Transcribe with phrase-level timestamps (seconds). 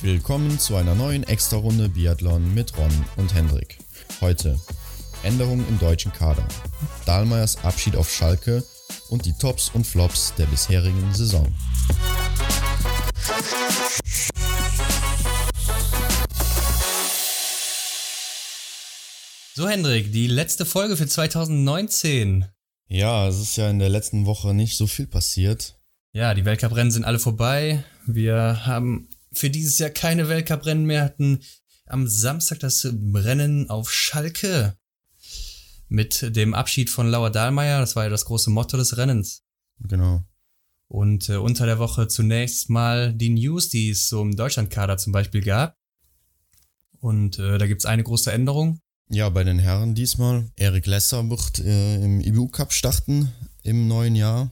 [0.00, 3.78] Willkommen zu einer neuen Extra-Runde Biathlon mit Ron und Hendrik.
[4.22, 4.58] Heute
[5.22, 6.46] Änderungen im deutschen Kader,
[7.04, 8.64] Dahlmeiers Abschied auf Schalke
[9.10, 11.46] und die Tops und Flops der bisherigen Saison.
[19.54, 22.46] So, Hendrik, die letzte Folge für 2019.
[22.88, 25.77] Ja, es ist ja in der letzten Woche nicht so viel passiert.
[26.18, 27.84] Ja, die Weltcuprennen sind alle vorbei.
[28.04, 31.44] Wir haben für dieses Jahr keine Weltcuprennen mehr, hatten
[31.86, 34.76] am Samstag das Rennen auf Schalke
[35.86, 37.78] mit dem Abschied von Laura Dahlmeier.
[37.78, 39.44] Das war ja das große Motto des Rennens.
[39.78, 40.24] Genau.
[40.88, 45.12] Und äh, unter der Woche zunächst mal die News, die es so im Deutschlandkader zum
[45.12, 45.76] Beispiel gab.
[46.98, 48.80] Und äh, da gibt's eine große Änderung.
[49.08, 50.50] Ja, bei den Herren diesmal.
[50.56, 54.50] Erik Lesser wird äh, im IBU Cup starten im neuen Jahr.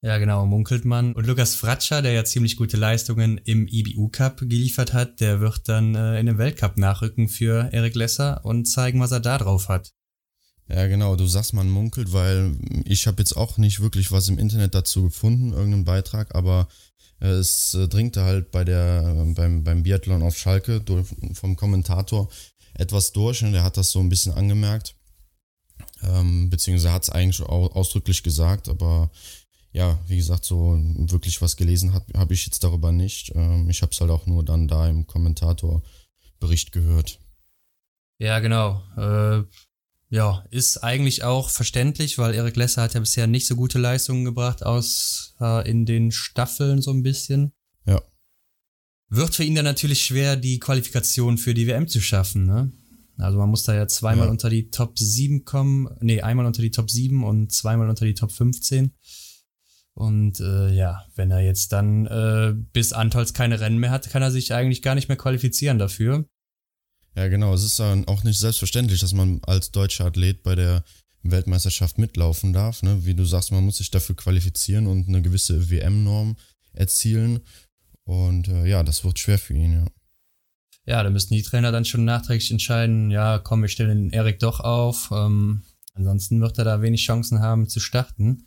[0.00, 1.12] Ja, genau, munkelt man.
[1.12, 5.68] Und Lukas Fratscher, der ja ziemlich gute Leistungen im IBU Cup geliefert hat, der wird
[5.68, 9.68] dann äh, in den Weltcup nachrücken für Erik Lesser und zeigen, was er da drauf
[9.68, 9.92] hat.
[10.68, 14.38] Ja, genau, du sagst, man munkelt, weil ich habe jetzt auch nicht wirklich was im
[14.38, 16.68] Internet dazu gefunden, irgendeinen Beitrag, aber
[17.20, 20.84] äh, es äh, dringte halt bei der, beim, beim Biathlon auf Schalke
[21.32, 22.28] vom Kommentator
[22.74, 24.94] etwas durch und er hat das so ein bisschen angemerkt.
[26.02, 29.10] Ähm, beziehungsweise hat es eigentlich ausdrücklich gesagt, aber
[29.78, 33.30] ja, wie gesagt, so wirklich was gelesen habe ich jetzt darüber nicht.
[33.36, 37.20] Ähm, ich habe es halt auch nur dann da im Kommentatorbericht gehört.
[38.18, 38.82] Ja, genau.
[38.96, 39.44] Äh,
[40.10, 44.24] ja, ist eigentlich auch verständlich, weil Erik Lesser hat ja bisher nicht so gute Leistungen
[44.24, 47.52] gebracht, aus äh, in den Staffeln so ein bisschen.
[47.86, 48.02] Ja.
[49.10, 52.72] Wird für ihn dann natürlich schwer, die Qualifikation für die WM zu schaffen, ne?
[53.16, 54.30] Also man muss da ja zweimal ja.
[54.30, 58.14] unter die Top 7 kommen, nee, einmal unter die Top 7 und zweimal unter die
[58.14, 58.92] Top 15.
[59.98, 64.22] Und äh, ja, wenn er jetzt dann äh, bis Antolz keine Rennen mehr hat, kann
[64.22, 66.24] er sich eigentlich gar nicht mehr qualifizieren dafür.
[67.16, 67.52] Ja, genau.
[67.52, 70.84] Es ist dann auch nicht selbstverständlich, dass man als deutscher Athlet bei der
[71.24, 72.84] Weltmeisterschaft mitlaufen darf.
[72.84, 73.04] Ne?
[73.06, 76.36] Wie du sagst, man muss sich dafür qualifizieren und eine gewisse WM-Norm
[76.74, 77.40] erzielen.
[78.04, 79.86] Und äh, ja, das wird schwer für ihn, ja.
[80.86, 84.38] Ja, da müssen die Trainer dann schon nachträglich entscheiden, ja, komm, wir stellen den Erik
[84.38, 85.10] doch auf.
[85.12, 88.46] Ähm, ansonsten wird er da wenig Chancen haben zu starten.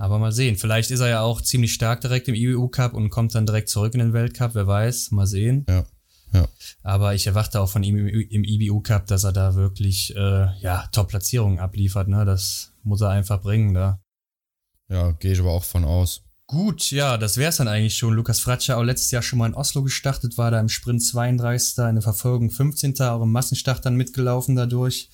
[0.00, 3.10] Aber mal sehen, vielleicht ist er ja auch ziemlich stark direkt im IBU Cup und
[3.10, 5.66] kommt dann direkt zurück in den Weltcup, wer weiß, mal sehen.
[5.68, 5.84] Ja.
[6.32, 6.48] Ja.
[6.82, 10.86] Aber ich erwarte auch von ihm im IBU Cup, dass er da wirklich äh, ja,
[10.92, 12.08] Top-Platzierungen abliefert.
[12.08, 12.24] Ne?
[12.24, 14.00] Das muss er einfach bringen da.
[14.88, 16.22] Ja, gehe ich aber auch von aus.
[16.46, 18.14] Gut, ja, das wär's dann eigentlich schon.
[18.14, 21.76] Lukas Fratscher auch letztes Jahr schon mal in Oslo gestartet, war da im Sprint 32.
[21.76, 22.98] in der Verfolgung 15.
[23.02, 25.10] auch im Massenstart dann mitgelaufen dadurch.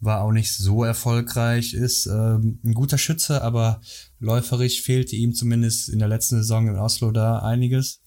[0.00, 3.80] War auch nicht so erfolgreich, ist ähm, ein guter Schütze, aber
[4.18, 8.00] läuferisch fehlte ihm zumindest in der letzten Saison in Oslo da einiges.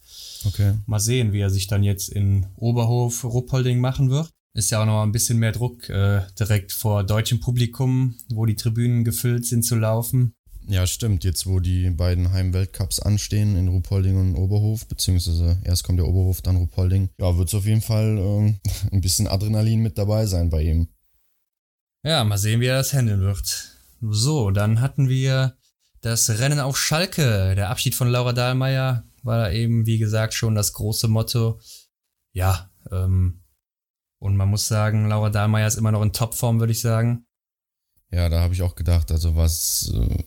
[0.45, 0.73] Okay.
[0.85, 4.29] Mal sehen, wie er sich dann jetzt in Oberhof Ruppolding machen wird.
[4.55, 8.55] Ist ja auch noch ein bisschen mehr Druck, äh, direkt vor deutschem Publikum, wo die
[8.55, 10.35] Tribünen gefüllt sind, zu laufen.
[10.67, 11.23] Ja, stimmt.
[11.23, 16.41] Jetzt, wo die beiden Heimweltcups anstehen in Ruhpolding und Oberhof, beziehungsweise erst kommt der Oberhof,
[16.41, 20.49] dann Ruhpolding, ja, wird es auf jeden Fall äh, ein bisschen Adrenalin mit dabei sein
[20.49, 20.87] bei ihm.
[22.05, 23.71] Ja, mal sehen, wie er das handeln wird.
[24.01, 25.55] So, dann hatten wir
[26.01, 27.55] das Rennen auf Schalke.
[27.55, 31.61] Der Abschied von Laura Dahlmeier war da eben, wie gesagt, schon das große Motto.
[32.33, 33.43] Ja, ähm,
[34.19, 37.25] und man muss sagen, Laura Dahlmeier ist immer noch in Topform, würde ich sagen.
[38.11, 40.23] Ja, da habe ich auch gedacht, also was äh,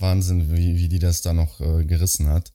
[0.00, 2.52] Wahnsinn, wie, wie die das da noch äh, gerissen hat.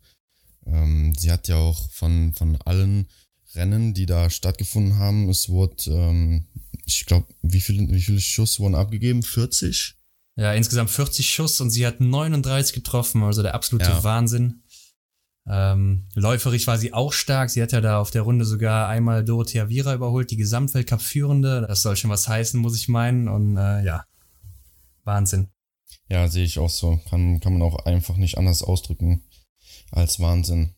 [0.66, 3.08] Ähm, sie hat ja auch von, von allen
[3.56, 6.48] Rennen, die da stattgefunden haben, es wurde, ähm,
[6.86, 9.24] ich glaube, wie viele, wie viele Schuss wurden abgegeben?
[9.24, 9.96] 40?
[10.36, 14.04] Ja, insgesamt 40 Schuss und sie hat 39 getroffen, also der absolute ja.
[14.04, 14.64] Wahnsinn.
[15.48, 17.50] Ähm, läuferisch war sie auch stark.
[17.50, 21.66] Sie hat ja da auf der Runde sogar einmal Dorothea Viera überholt, die Gesamtweltcup-Führende.
[21.68, 23.28] Das soll schon was heißen, muss ich meinen.
[23.28, 24.06] Und äh, ja,
[25.04, 25.50] Wahnsinn.
[26.10, 27.00] Ja, sehe ich auch so.
[27.10, 29.24] Kann, kann man auch einfach nicht anders ausdrücken
[29.92, 30.76] als Wahnsinn.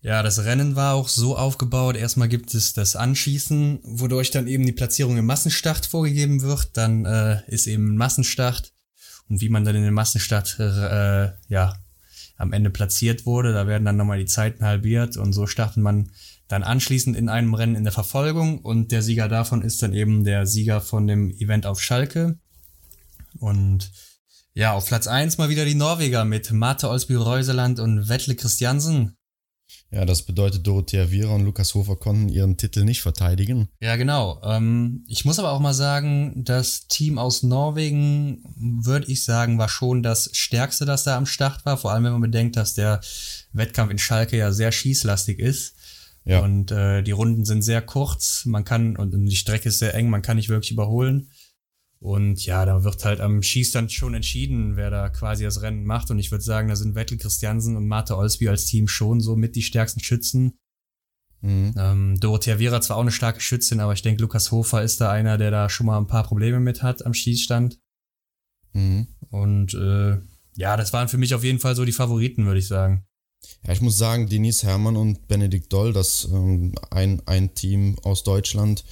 [0.00, 1.96] Ja, das Rennen war auch so aufgebaut.
[1.96, 6.76] Erstmal gibt es das Anschießen, wodurch dann eben die Platzierung im Massenstart vorgegeben wird.
[6.76, 8.72] Dann äh, ist eben ein Massenstart.
[9.28, 11.74] Und wie man dann in den Massenstart äh, ja,
[12.38, 16.10] am Ende platziert wurde, da werden dann nochmal die Zeiten halbiert und so startet man
[16.46, 20.24] dann anschließend in einem Rennen in der Verfolgung und der Sieger davon ist dann eben
[20.24, 22.38] der Sieger von dem Event auf Schalke.
[23.38, 23.90] Und
[24.54, 29.17] ja, auf Platz eins mal wieder die Norweger mit Marte Olsby Reuseland und Wettle Christiansen.
[29.90, 33.68] Ja, das bedeutet, Dorothea Viera und Lukas Hofer konnten ihren Titel nicht verteidigen.
[33.80, 34.38] Ja, genau.
[34.44, 39.70] Ähm, ich muss aber auch mal sagen, das Team aus Norwegen, würde ich sagen, war
[39.70, 41.78] schon das stärkste, das da am Start war.
[41.78, 43.00] Vor allem, wenn man bedenkt, dass der
[43.54, 45.74] Wettkampf in Schalke ja sehr schießlastig ist.
[46.26, 46.40] Ja.
[46.40, 48.44] Und äh, die Runden sind sehr kurz.
[48.44, 51.30] Man kann, und die Strecke ist sehr eng, man kann nicht wirklich überholen.
[52.00, 56.10] Und ja, da wird halt am Schießstand schon entschieden, wer da quasi das Rennen macht.
[56.10, 59.34] Und ich würde sagen, da sind Vettel Christiansen und Marte Olsby als Team schon so
[59.34, 60.58] mit die stärksten Schützen.
[61.40, 61.74] Mhm.
[61.76, 65.10] Ähm, Dorothea Viera zwar auch eine starke Schützin, aber ich denke, Lukas Hofer ist da
[65.10, 67.78] einer, der da schon mal ein paar Probleme mit hat am Schießstand.
[68.74, 69.08] Mhm.
[69.30, 70.18] Und äh,
[70.56, 73.06] ja, das waren für mich auf jeden Fall so die Favoriten, würde ich sagen.
[73.64, 78.24] Ja, ich muss sagen, Denise Herrmann und Benedikt Doll, das ähm, ein, ein Team aus
[78.24, 78.84] Deutschland,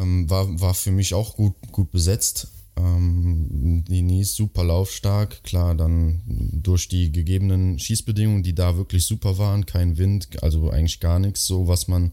[0.00, 2.48] ähm, war, war für mich auch gut, gut besetzt.
[2.76, 9.66] Ähm, Denise super laufstark, klar, dann durch die gegebenen Schießbedingungen, die da wirklich super waren,
[9.66, 12.12] kein Wind, also eigentlich gar nichts, so was man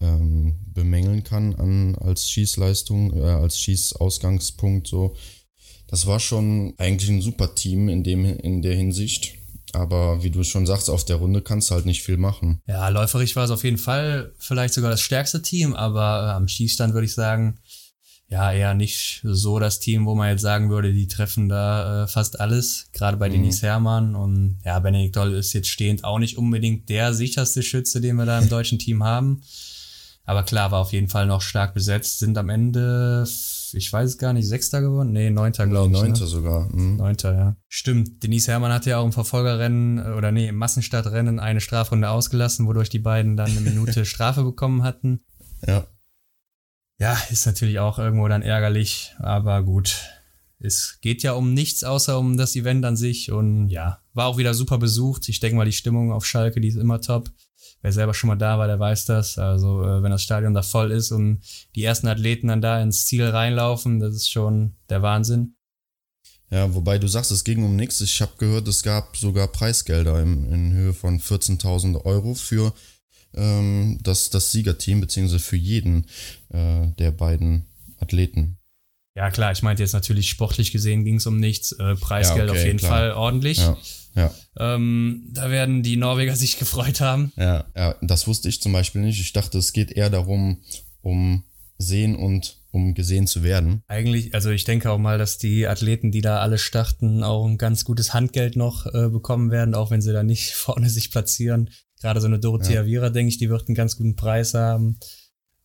[0.00, 5.14] ähm, bemängeln kann an, als Schießleistung, äh, als Schießausgangspunkt, so.
[5.88, 9.37] Das war schon eigentlich ein super Team in, dem, in der Hinsicht.
[9.72, 12.60] Aber wie du schon sagst, auf der Runde kannst du halt nicht viel machen.
[12.66, 16.48] Ja, läuferig war es auf jeden Fall vielleicht sogar das stärkste Team, aber äh, am
[16.48, 17.58] Schießstand würde ich sagen,
[18.30, 22.06] ja, eher nicht so das Team, wo man jetzt sagen würde, die treffen da äh,
[22.06, 23.34] fast alles, gerade bei mhm.
[23.34, 24.14] Denise Herrmann.
[24.14, 28.26] Und ja, Benedikt Doll ist jetzt stehend auch nicht unbedingt der sicherste Schütze, den wir
[28.26, 29.42] da im deutschen Team haben.
[30.24, 33.24] Aber klar, war auf jeden Fall noch stark besetzt, sind am Ende
[33.74, 35.12] ich weiß es gar nicht, Sechster geworden?
[35.12, 36.00] Nee, Neunter, glaube ich.
[36.00, 36.26] Neunter ne?
[36.26, 36.74] sogar.
[36.74, 36.96] Mhm.
[36.96, 37.56] Neunter, ja.
[37.68, 38.22] Stimmt.
[38.22, 42.66] Denise Herrmann hatte ja auch im Verfolgerrennen äh, oder nee, im Massenstartrennen eine Strafrunde ausgelassen,
[42.66, 45.24] wodurch die beiden dann eine Minute Strafe bekommen hatten.
[45.66, 45.86] Ja.
[46.98, 50.04] Ja, ist natürlich auch irgendwo dann ärgerlich, aber gut.
[50.58, 54.38] Es geht ja um nichts außer um das Event an sich und ja, war auch
[54.38, 55.28] wieder super besucht.
[55.28, 57.30] Ich denke mal, die Stimmung auf Schalke, die ist immer top.
[57.80, 59.38] Wer selber schon mal da war, der weiß das.
[59.38, 61.40] Also äh, wenn das Stadion da voll ist und
[61.76, 65.54] die ersten Athleten dann da ins Ziel reinlaufen, das ist schon der Wahnsinn.
[66.50, 68.00] Ja, wobei du sagst, es ging um nichts.
[68.00, 72.72] Ich habe gehört, es gab sogar Preisgelder in, in Höhe von 14.000 Euro für
[73.34, 76.06] ähm, das, das Siegerteam, beziehungsweise für jeden
[76.48, 77.66] äh, der beiden
[77.98, 78.57] Athleten.
[79.18, 81.72] Ja, klar, ich meinte jetzt natürlich sportlich gesehen ging es um nichts.
[81.72, 82.90] Äh, Preisgeld ja, okay, auf jeden klar.
[82.90, 83.58] Fall ordentlich.
[83.58, 83.76] Ja.
[84.14, 84.34] Ja.
[84.56, 87.32] Ähm, da werden die Norweger sich gefreut haben.
[87.36, 89.20] Ja, ja, das wusste ich zum Beispiel nicht.
[89.20, 90.62] Ich dachte, es geht eher darum,
[91.00, 91.42] um
[91.78, 93.82] sehen und um gesehen zu werden.
[93.88, 97.58] Eigentlich, also ich denke auch mal, dass die Athleten, die da alle starten, auch ein
[97.58, 101.70] ganz gutes Handgeld noch äh, bekommen werden, auch wenn sie da nicht vorne sich platzieren.
[102.00, 102.86] Gerade so eine Dorothea ja.
[102.86, 105.00] Viera, denke ich, die wird einen ganz guten Preis haben.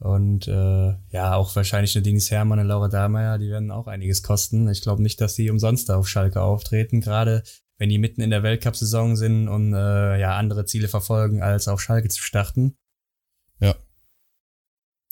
[0.04, 4.22] Und äh, ja, auch wahrscheinlich eine Denise Herrmann und Laura Dahlmeier, die werden auch einiges
[4.22, 4.68] kosten.
[4.68, 7.00] Ich glaube nicht, dass die umsonst da auf Schalke auftreten.
[7.00, 7.42] Gerade
[7.78, 11.80] wenn die mitten in der Weltcup-Saison sind und äh, ja andere Ziele verfolgen, als auf
[11.80, 12.76] Schalke zu starten.
[13.62, 13.76] Ja.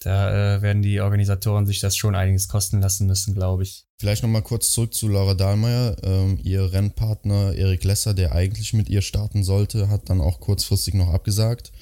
[0.00, 3.86] Da äh, werden die Organisatoren sich das schon einiges kosten lassen müssen, glaube ich.
[3.98, 5.96] Vielleicht nochmal kurz zurück zu Laura Dahlmeier.
[6.02, 10.92] Ähm, ihr Rennpartner Erik Lesser, der eigentlich mit ihr starten sollte, hat dann auch kurzfristig
[10.92, 11.72] noch abgesagt.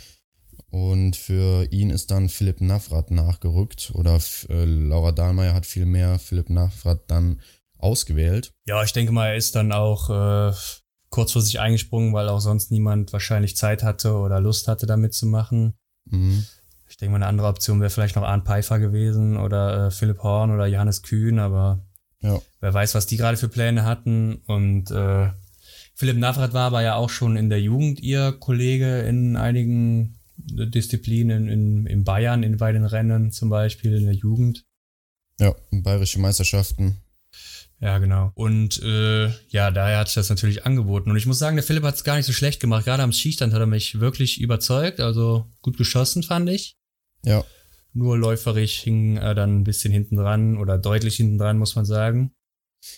[0.70, 3.92] Und für ihn ist dann Philipp Navrat nachgerückt.
[3.94, 4.18] Oder
[4.48, 7.40] äh, Laura Dahlmeier hat vielmehr Philipp Navrat dann
[7.76, 8.52] ausgewählt.
[8.66, 10.54] Ja, ich denke mal, er ist dann auch äh,
[11.10, 15.74] kurzfristig eingesprungen, weil auch sonst niemand wahrscheinlich Zeit hatte oder Lust hatte, da mitzumachen.
[16.06, 16.46] Mhm.
[16.88, 20.22] Ich denke mal, eine andere Option wäre vielleicht noch Arndt Pfeiffer gewesen oder äh, Philipp
[20.22, 21.84] Horn oder Johannes Kühn, aber
[22.20, 22.40] ja.
[22.60, 24.36] wer weiß, was die gerade für Pläne hatten.
[24.46, 25.30] Und äh,
[25.94, 31.48] Philipp Navrat war aber ja auch schon in der Jugend ihr Kollege in einigen Disziplinen
[31.48, 34.64] in, in Bayern, in beiden Rennen zum Beispiel in der Jugend.
[35.38, 37.00] Ja, bayerische Meisterschaften.
[37.80, 38.30] Ja, genau.
[38.34, 41.10] Und äh, ja, daher hat sich das natürlich angeboten.
[41.10, 42.84] Und ich muss sagen, der Philipp hat es gar nicht so schlecht gemacht.
[42.84, 45.00] Gerade am Schießstand hat er mich wirklich überzeugt.
[45.00, 46.76] Also gut geschossen, fand ich.
[47.24, 47.42] Ja.
[47.94, 51.86] Nur läuferig hing er dann ein bisschen hinten dran oder deutlich hinten dran, muss man
[51.86, 52.32] sagen.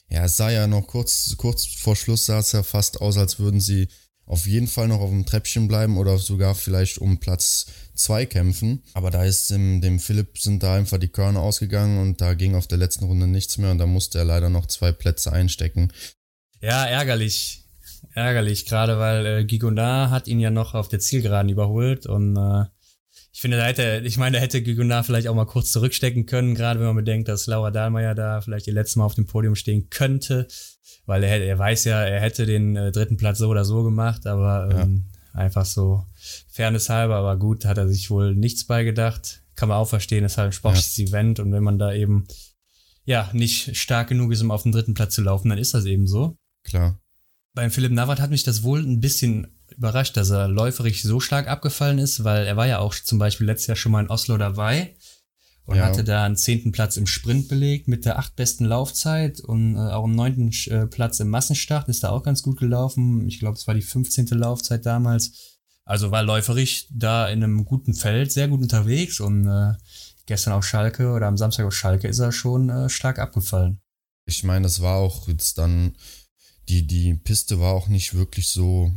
[0.08, 3.38] Ja, es sah ja noch kurz, kurz vor Schluss sah es ja fast aus, als
[3.38, 3.88] würden sie
[4.26, 8.83] auf jeden Fall noch auf dem Treppchen bleiben oder sogar vielleicht um Platz zwei kämpfen.
[8.95, 12.55] Aber da ist dem, dem Philipp sind da einfach die Körner ausgegangen und da ging
[12.55, 15.93] auf der letzten Runde nichts mehr und da musste er leider noch zwei Plätze einstecken.
[16.61, 17.64] Ja, ärgerlich.
[18.14, 22.64] Ärgerlich, gerade weil äh, Gigonard hat ihn ja noch auf der Zielgeraden überholt und äh,
[23.42, 26.80] finde, da hätte, ich meine, da hätte Gigonard vielleicht auch mal kurz zurückstecken können, gerade
[26.80, 29.90] wenn man bedenkt, dass Laura Dahlmeier da vielleicht ihr letztes Mal auf dem Podium stehen
[29.90, 30.46] könnte,
[31.04, 34.26] weil er, er weiß ja, er hätte den äh, dritten Platz so oder so gemacht,
[34.26, 35.40] aber ähm, ja.
[35.40, 36.06] einfach so
[36.49, 39.42] Fairness halber, aber gut, hat er sich wohl nichts beigedacht.
[39.56, 41.06] Kann man auch verstehen, ist halt ein sportliches ja.
[41.06, 42.26] Event und wenn man da eben
[43.04, 45.84] ja nicht stark genug ist, um auf den dritten Platz zu laufen, dann ist das
[45.84, 46.37] eben so.
[46.62, 47.00] Klar.
[47.54, 49.49] Beim Philipp Navrat hat mich das wohl ein bisschen
[49.83, 53.49] überrascht, dass er läuferig so stark abgefallen ist, weil er war ja auch zum Beispiel
[53.49, 54.95] letztes Jahr schon mal in Oslo dabei
[55.65, 55.85] und ja.
[55.85, 59.79] hatte da einen zehnten Platz im Sprint belegt mit der acht besten Laufzeit und äh,
[59.79, 63.27] auch einen neunten äh, Platz im Massenstart ist da auch ganz gut gelaufen.
[63.27, 64.27] Ich glaube, es war die 15.
[64.29, 65.59] Laufzeit damals.
[65.85, 69.73] Also war läuferig da in einem guten Feld sehr gut unterwegs und äh,
[70.27, 73.81] gestern auf Schalke oder am Samstag auf Schalke ist er schon äh, stark abgefallen.
[74.27, 75.97] Ich meine, das war auch jetzt dann,
[76.69, 78.93] die, die Piste war auch nicht wirklich so,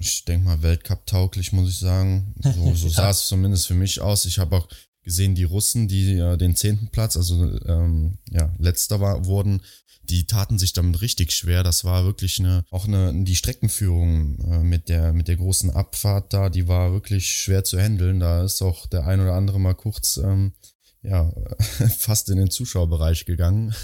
[0.00, 2.34] ich denke mal, Weltcup-tauglich, muss ich sagen.
[2.40, 2.94] So, so ja.
[2.94, 4.24] sah es zumindest für mich aus.
[4.24, 4.68] Ich habe auch
[5.02, 9.62] gesehen, die Russen, die äh, den zehnten Platz, also ähm, ja, letzter war, wurden,
[10.02, 11.62] die taten sich damit richtig schwer.
[11.62, 16.32] Das war wirklich eine, auch eine, die Streckenführung äh, mit der, mit der großen Abfahrt
[16.32, 18.20] da, die war wirklich schwer zu handeln.
[18.20, 20.54] Da ist auch der ein oder andere mal kurz, ähm,
[21.02, 21.32] ja,
[21.98, 23.74] fast in den Zuschauerbereich gegangen.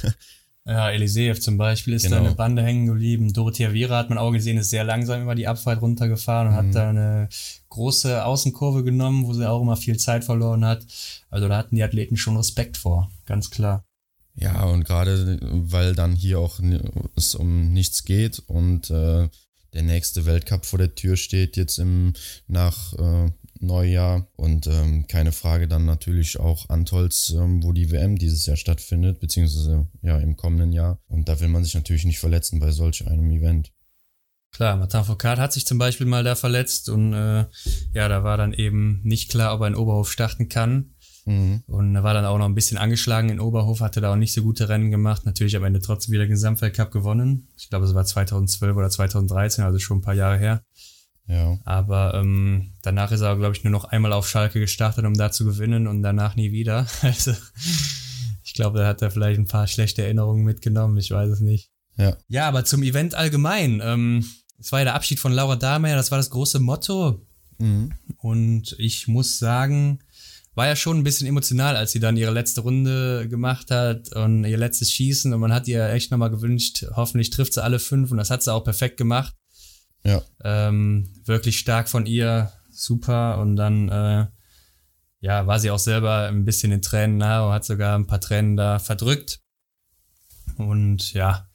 [0.67, 2.17] Ja, Eliseev zum Beispiel ist genau.
[2.17, 3.33] da eine Bande hängen geblieben.
[3.33, 6.59] Dorothea Viera hat man auch gesehen, ist sehr langsam über die Abfahrt runtergefahren und mhm.
[6.59, 7.29] hat da eine
[7.69, 10.85] große Außenkurve genommen, wo sie auch immer viel Zeit verloren hat.
[11.31, 13.85] Also da hatten die Athleten schon Respekt vor, ganz klar.
[14.35, 16.61] Ja, und gerade weil dann hier auch
[17.15, 19.29] es um nichts geht und äh,
[19.73, 22.13] der nächste Weltcup vor der Tür steht, jetzt im
[22.49, 28.17] nach äh, Neujahr und ähm, keine Frage dann natürlich auch Antolz, ähm, wo die WM
[28.17, 31.01] dieses Jahr stattfindet, beziehungsweise ja im kommenden Jahr.
[31.09, 33.73] Und da will man sich natürlich nicht verletzen bei solch einem Event.
[34.53, 37.45] Klar, Martin Foucault hat sich zum Beispiel mal da verletzt und äh,
[37.93, 40.95] ja, da war dann eben nicht klar, ob er in Oberhof starten kann.
[41.27, 41.65] Mhm.
[41.67, 44.33] Und er war dann auch noch ein bisschen angeschlagen in Oberhof, hatte da auch nicht
[44.33, 45.27] so gute Rennen gemacht.
[45.27, 47.49] Natürlich am Ende trotzdem wieder den Gesamtweltcup gewonnen.
[47.59, 50.63] Ich glaube, es war 2012 oder 2013, also schon ein paar Jahre her.
[51.29, 51.59] Ja.
[51.65, 55.33] Aber ähm, danach ist er, glaube ich, nur noch einmal auf Schalke gestartet, um da
[55.33, 56.87] zu gewinnen und danach nie wieder.
[57.03, 57.33] Also
[58.45, 61.71] ich glaube, da hat er vielleicht ein paar schlechte Erinnerungen mitgenommen, ich weiß es nicht.
[61.99, 62.17] Ja.
[62.29, 63.81] Ja, aber zum Event allgemein.
[63.83, 64.25] Ähm,
[64.59, 67.27] es war ja der Abschied von Laura Dahlmeier, das war das große Motto.
[67.59, 67.93] Mhm.
[68.19, 70.01] Und ich muss sagen,
[70.55, 74.45] war ja schon ein bisschen emotional, als sie dann ihre letzte Runde gemacht hat und
[74.45, 78.11] ihr letztes Schießen und man hat ihr echt nochmal gewünscht, hoffentlich trifft sie alle fünf
[78.11, 79.35] und das hat sie auch perfekt gemacht.
[80.07, 80.23] Ja.
[80.45, 83.39] Ähm, wirklich stark von ihr, super.
[83.39, 84.27] Und dann, äh,
[85.21, 88.21] ja, war sie auch selber ein bisschen in Tränen nahe und hat sogar ein paar
[88.21, 89.41] Tränen da verdrückt.
[90.57, 91.49] Und ja,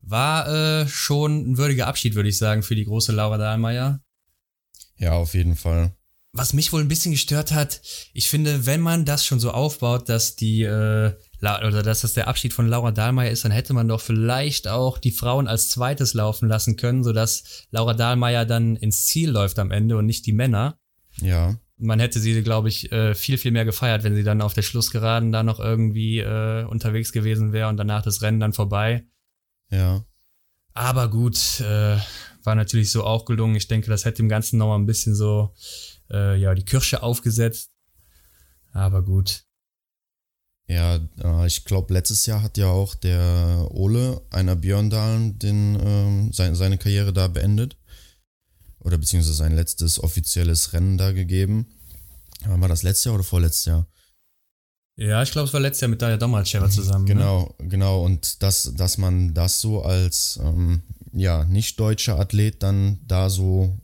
[0.00, 4.00] war äh, schon ein würdiger Abschied, würde ich sagen, für die große Laura Dahlmeier.
[4.96, 5.94] Ja, auf jeden Fall.
[6.32, 7.80] Was mich wohl ein bisschen gestört hat,
[8.12, 11.14] ich finde, wenn man das schon so aufbaut, dass die äh,
[11.66, 14.98] oder dass das der Abschied von Laura Dahlmeier ist, dann hätte man doch vielleicht auch
[14.98, 19.70] die Frauen als zweites laufen lassen können, sodass Laura Dahlmeier dann ins Ziel läuft am
[19.70, 20.78] Ende und nicht die Männer.
[21.20, 21.56] Ja.
[21.76, 24.62] Man hätte sie, glaube ich, äh, viel, viel mehr gefeiert, wenn sie dann auf der
[24.62, 29.06] Schlussgeraden da noch irgendwie äh, unterwegs gewesen wäre und danach das Rennen dann vorbei.
[29.70, 30.04] Ja.
[30.72, 31.98] Aber gut, äh,
[32.42, 33.56] war natürlich so auch gelungen.
[33.56, 35.54] Ich denke, das hätte dem Ganzen nochmal ein bisschen so,
[36.10, 37.70] äh, ja, die Kirsche aufgesetzt.
[38.72, 39.44] Aber gut.
[40.66, 46.32] Ja, äh, ich glaube, letztes Jahr hat ja auch der Ole, einer Björndalen, den, ähm,
[46.32, 47.76] seine, seine Karriere da beendet.
[48.80, 51.66] Oder beziehungsweise sein letztes offizielles Rennen da gegeben.
[52.46, 53.86] War das letztes Jahr oder vorletztes Jahr?
[54.96, 57.04] Ja, ich glaube, es war letztes Jahr mit Daya Domalcheva zusammen.
[57.04, 57.14] Ne?
[57.14, 57.68] Genau, ne?
[57.68, 58.04] genau.
[58.04, 63.78] Und dass, dass man das so als ähm, ja, nicht deutscher Athlet dann da so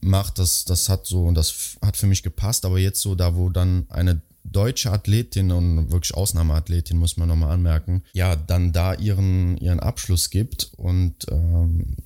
[0.00, 2.64] macht, das, das hat so, das hat für mich gepasst.
[2.64, 7.52] Aber jetzt so, da wo dann eine deutsche Athletin und wirklich Ausnahmeathletin, muss man nochmal
[7.52, 10.72] anmerken, ja, dann da ihren, ihren Abschluss gibt.
[10.76, 11.96] Und ähm,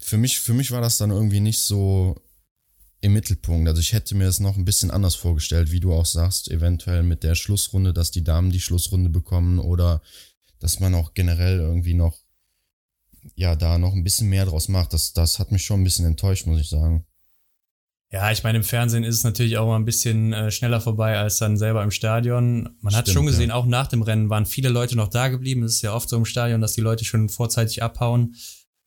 [0.00, 2.16] für, mich, für mich war das dann irgendwie nicht so
[3.00, 3.68] im Mittelpunkt.
[3.68, 7.02] Also ich hätte mir das noch ein bisschen anders vorgestellt, wie du auch sagst, eventuell
[7.02, 10.00] mit der Schlussrunde, dass die Damen die Schlussrunde bekommen oder
[10.58, 12.16] dass man auch generell irgendwie noch,
[13.34, 14.94] ja, da noch ein bisschen mehr draus macht.
[14.94, 17.04] Das, das hat mich schon ein bisschen enttäuscht, muss ich sagen.
[18.14, 21.18] Ja, ich meine, im Fernsehen ist es natürlich auch mal ein bisschen äh, schneller vorbei
[21.18, 22.76] als dann selber im Stadion.
[22.80, 23.56] Man hat schon gesehen, ja.
[23.56, 25.64] auch nach dem Rennen waren viele Leute noch da geblieben.
[25.64, 28.36] Es ist ja oft so im Stadion, dass die Leute schon vorzeitig abhauen,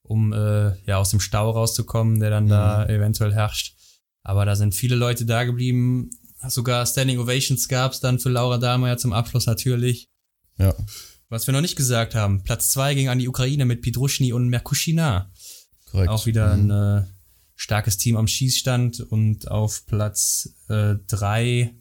[0.01, 2.49] um äh, ja aus dem Stau rauszukommen, der dann mhm.
[2.51, 3.75] da eventuell herrscht.
[4.23, 6.09] Aber da sind viele Leute da geblieben.
[6.47, 10.07] Sogar Standing Ovations gab es dann für Laura Dahlmeier zum Abschluss natürlich.
[10.57, 10.73] Ja.
[11.27, 14.47] Was wir noch nicht gesagt haben, Platz zwei ging an die Ukraine mit Pidruschny und
[14.47, 15.33] Merkushina.
[15.91, 16.11] Korrekt.
[16.11, 16.71] Auch wieder mhm.
[16.71, 17.16] ein äh,
[17.57, 21.75] starkes Team am Schießstand und auf Platz äh, drei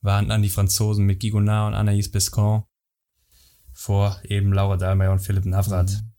[0.00, 2.62] waren dann die Franzosen mit Gigonard und Anaïs Bescon
[3.72, 5.90] vor eben Laura Dahlmeier und Philipp Navrat.
[5.90, 6.12] Mhm.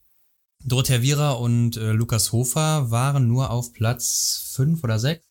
[0.66, 5.26] Dorothea Viera und äh, Lukas Hofer waren nur auf Platz fünf oder sechs?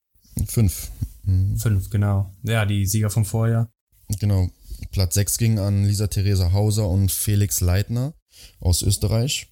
[0.46, 0.90] Fünf.
[1.24, 1.56] Mhm.
[1.58, 2.34] Fünf, genau.
[2.42, 3.70] Ja, die Sieger vom Vorjahr.
[4.18, 4.50] Genau.
[4.90, 8.14] Platz sechs ging an Lisa Theresa Hauser und Felix Leitner
[8.60, 9.48] aus Österreich.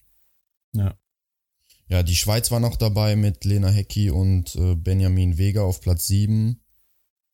[0.72, 0.94] Ja.
[1.90, 6.06] Ja, die Schweiz war noch dabei mit Lena Hecki und äh, Benjamin Vega auf Platz
[6.06, 6.60] 7.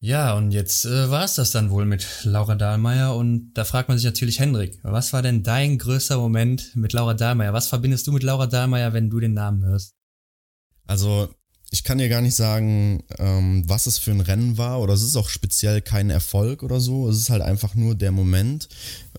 [0.00, 3.90] Ja, und jetzt äh, war es das dann wohl mit Laura Dahlmeier und da fragt
[3.90, 7.52] man sich natürlich, Hendrik, was war denn dein größter Moment mit Laura Dahlmeier?
[7.52, 9.94] Was verbindest du mit Laura Dahlmeier, wenn du den Namen hörst?
[10.86, 11.28] Also,
[11.70, 15.02] ich kann dir gar nicht sagen, ähm, was es für ein Rennen war oder es
[15.02, 17.10] ist auch speziell kein Erfolg oder so.
[17.10, 18.68] Es ist halt einfach nur der Moment,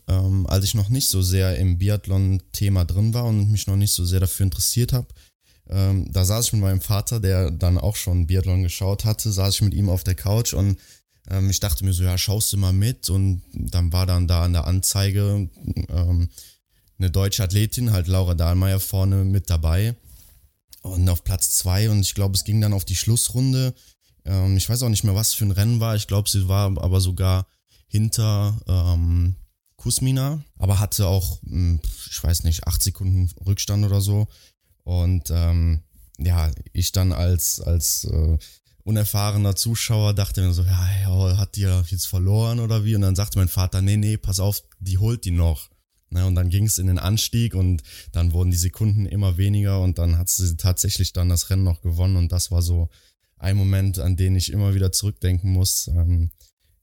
[0.08, 3.92] ähm, als ich noch nicht so sehr im Biathlon-Thema drin war und mich noch nicht
[3.92, 5.08] so sehr dafür interessiert habe.
[5.70, 9.56] Ähm, da saß ich mit meinem Vater, der dann auch schon Biathlon geschaut hatte, saß
[9.56, 10.78] ich mit ihm auf der Couch und
[11.30, 14.44] ähm, ich dachte mir so, ja, schaust du mal mit und dann war dann da
[14.44, 15.50] an der Anzeige
[15.90, 16.30] ähm,
[16.98, 19.96] eine deutsche Athletin, halt Laura Dahlmeier vorne mit dabei
[20.82, 23.74] und auf Platz zwei und ich glaube, es ging dann auf die Schlussrunde.
[24.26, 25.96] Ähm, ich weiß auch nicht mehr, was für ein Rennen war.
[25.96, 27.48] Ich glaube, sie war aber sogar
[27.88, 29.36] hinter ähm,
[29.76, 34.28] Kusmina, aber hatte auch, hm, ich weiß nicht, acht Sekunden Rückstand oder so.
[34.88, 35.82] Und ähm,
[36.18, 38.38] ja, ich dann als, als äh,
[38.84, 42.96] unerfahrener Zuschauer dachte mir so, ja, ja, hat die jetzt verloren oder wie?
[42.96, 45.70] Und dann sagte mein Vater, nee, nee, pass auf, die holt die noch.
[46.10, 49.82] Ne, und dann ging es in den Anstieg und dann wurden die Sekunden immer weniger
[49.82, 52.88] und dann hat sie tatsächlich dann das Rennen noch gewonnen und das war so
[53.36, 55.90] ein Moment, an den ich immer wieder zurückdenken muss.
[55.90, 56.32] Ähm,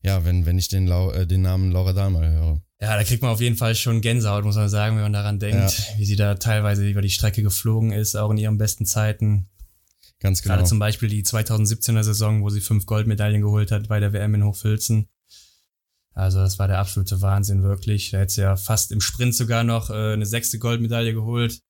[0.03, 2.63] ja, wenn, wenn ich den, äh, den Namen Laura Dahlmeier höre.
[2.85, 5.39] Ja, da kriegt man auf jeden Fall schon Gänsehaut, muss man sagen, wenn man daran
[5.39, 5.99] denkt, ja.
[5.99, 9.49] wie sie da teilweise über die Strecke geflogen ist, auch in ihren besten Zeiten.
[10.21, 10.57] Ganz genau.
[10.57, 14.35] Gerade zum Beispiel die 2017er Saison, wo sie fünf Goldmedaillen geholt hat bei der WM
[14.35, 15.09] in Hochfilzen.
[16.13, 18.11] Also das war der absolute Wahnsinn, wirklich.
[18.11, 21.63] Da hätte sie ja fast im Sprint sogar noch äh, eine sechste Goldmedaille geholt.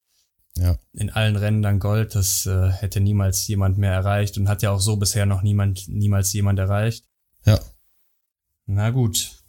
[0.57, 0.77] Ja.
[0.95, 2.17] In allen Rennen dann Gold.
[2.17, 5.87] Das äh, hätte niemals jemand mehr erreicht und hat ja auch so bisher noch niemand,
[5.87, 7.05] niemals jemand erreicht.
[7.47, 7.61] Ja.
[8.67, 9.44] Na gut.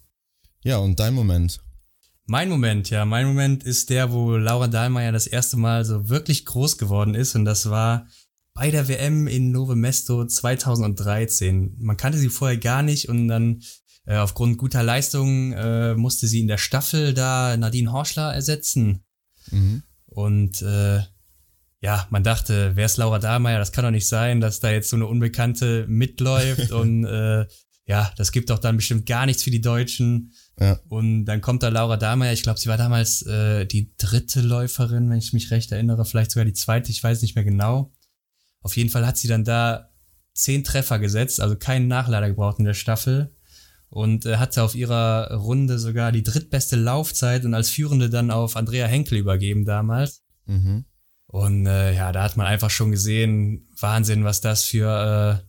[0.66, 1.60] Ja, und dein Moment?
[2.24, 6.44] Mein Moment, ja, mein Moment ist der, wo Laura Dahlmeier das erste Mal so wirklich
[6.44, 8.08] groß geworden ist und das war
[8.52, 11.76] bei der WM in Nove Mesto 2013.
[11.78, 13.62] Man kannte sie vorher gar nicht und dann
[14.06, 19.04] äh, aufgrund guter Leistungen äh, musste sie in der Staffel da Nadine Horschler ersetzen.
[19.52, 19.84] Mhm.
[20.06, 20.98] Und äh,
[21.80, 23.60] ja, man dachte, wer ist Laura Dahlmeier?
[23.60, 27.46] Das kann doch nicht sein, dass da jetzt so eine Unbekannte mitläuft und äh,
[27.86, 30.32] ja, das gibt doch dann bestimmt gar nichts für die Deutschen.
[30.58, 30.80] Ja.
[30.88, 35.08] Und dann kommt da Laura Dahlmeier, ich glaube, sie war damals äh, die dritte Läuferin,
[35.08, 37.92] wenn ich mich recht erinnere, vielleicht sogar die zweite, ich weiß nicht mehr genau.
[38.60, 39.90] Auf jeden Fall hat sie dann da
[40.34, 43.32] zehn Treffer gesetzt, also keinen Nachlader gebraucht in der Staffel
[43.88, 48.56] und äh, hatte auf ihrer Runde sogar die drittbeste Laufzeit und als Führende dann auf
[48.56, 50.24] Andrea Henkel übergeben damals.
[50.46, 50.86] Mhm.
[51.28, 55.42] Und äh, ja, da hat man einfach schon gesehen, Wahnsinn, was das für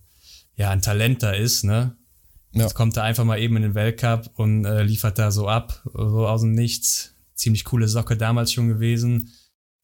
[0.55, 1.96] äh, ja ein Talent da ist, ne?
[2.57, 2.63] Ja.
[2.63, 5.81] Jetzt kommt er einfach mal eben in den Weltcup und äh, liefert da so ab,
[5.93, 7.13] so aus dem Nichts.
[7.35, 9.31] Ziemlich coole Socke damals schon gewesen.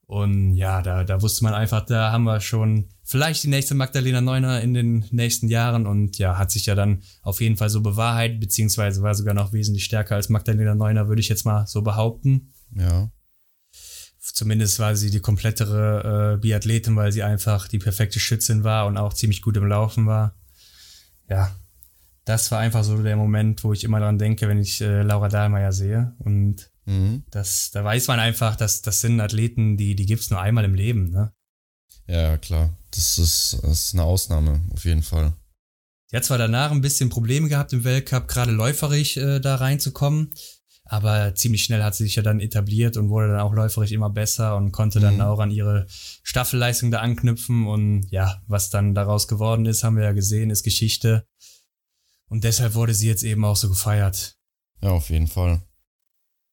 [0.06, 4.22] Und ja, da, da wusste man einfach, da haben wir schon vielleicht die nächste Magdalena
[4.22, 7.82] Neuner in den nächsten Jahren und ja, hat sich ja dann auf jeden Fall so
[7.82, 11.82] bewahrheitet, beziehungsweise war sogar noch wesentlich stärker als Magdalena Neuner, würde ich jetzt mal so
[11.82, 12.54] behaupten.
[12.76, 13.12] Ja.
[14.20, 18.98] Zumindest war sie die komplettere äh, Biathletin, weil sie einfach die perfekte Schützin war und
[18.98, 20.36] auch ziemlich gut im Laufen war.
[21.30, 21.56] Ja,
[22.26, 25.30] das war einfach so der Moment, wo ich immer dran denke, wenn ich äh, Laura
[25.30, 26.16] Dahlmeier sehe.
[26.20, 27.24] Und mhm.
[27.32, 30.76] das, da weiß man einfach, dass das sind Athleten, die, die gibt's nur einmal im
[30.76, 31.34] Leben, ne?
[32.08, 32.78] Ja, klar.
[32.92, 35.34] Das ist, das ist eine Ausnahme, auf jeden Fall.
[36.08, 40.34] Sie hat zwar danach ein bisschen Probleme gehabt im Weltcup, gerade läuferig äh, da reinzukommen,
[40.86, 44.10] aber ziemlich schnell hat sie sich ja dann etabliert und wurde dann auch läuferig immer
[44.10, 45.22] besser und konnte dann mhm.
[45.22, 45.88] auch an ihre
[46.24, 47.66] Staffelleistung da anknüpfen.
[47.68, 51.26] Und ja, was dann daraus geworden ist, haben wir ja gesehen, ist Geschichte.
[52.34, 54.34] Und deshalb wurde sie jetzt eben auch so gefeiert.
[54.82, 55.62] Ja, auf jeden Fall.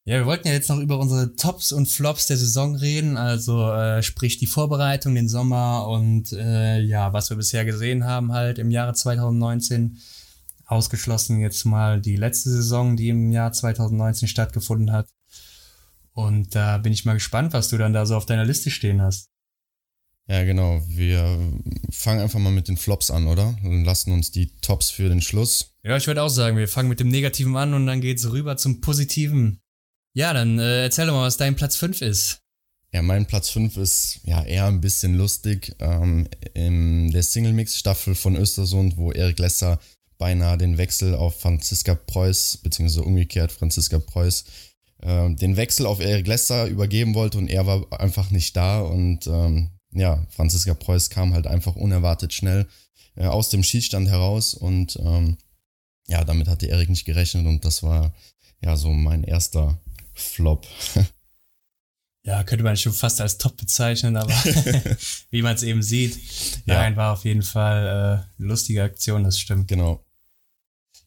[0.04, 3.72] Ja, wir wollten ja jetzt noch über unsere Tops und Flops der Saison reden, also
[3.72, 8.58] äh, sprich die Vorbereitung, den Sommer und äh, ja, was wir bisher gesehen haben halt
[8.58, 9.96] im Jahre 2019.
[10.66, 15.08] Ausgeschlossen jetzt mal die letzte Saison, die im Jahr 2019 stattgefunden hat.
[16.12, 19.00] Und da bin ich mal gespannt, was du dann da so auf deiner Liste stehen
[19.00, 19.29] hast.
[20.30, 20.80] Ja, genau.
[20.86, 21.40] Wir
[21.90, 23.58] fangen einfach mal mit den Flops an, oder?
[23.64, 25.74] Und lassen uns die Tops für den Schluss.
[25.82, 28.56] Ja, ich würde auch sagen, wir fangen mit dem Negativen an und dann geht's rüber
[28.56, 29.60] zum Positiven.
[30.14, 32.42] Ja, dann äh, erzähl doch mal, was dein Platz 5 ist.
[32.92, 35.74] Ja, mein Platz 5 ist ja eher ein bisschen lustig.
[35.80, 39.80] Ähm, in der Single-Mix-Staffel von Östersund, wo Erik Lesser
[40.16, 44.44] beinahe den Wechsel auf Franziska Preuß, beziehungsweise umgekehrt Franziska Preuß,
[45.02, 49.26] äh, den Wechsel auf Erik Lesser übergeben wollte und er war einfach nicht da und
[49.26, 52.66] ähm, ja, Franziska Preuß kam halt einfach unerwartet schnell
[53.16, 55.38] äh, aus dem Schießstand heraus und ähm,
[56.06, 58.12] ja, damit hatte Erik nicht gerechnet und das war
[58.60, 59.80] ja so mein erster
[60.14, 60.66] Flop.
[62.24, 64.32] ja, könnte man schon fast als top bezeichnen, aber
[65.30, 66.18] wie man es eben sieht,
[66.66, 66.74] ja.
[66.74, 69.68] nein, war auf jeden Fall äh, eine lustige Aktion, das stimmt.
[69.68, 70.04] Genau.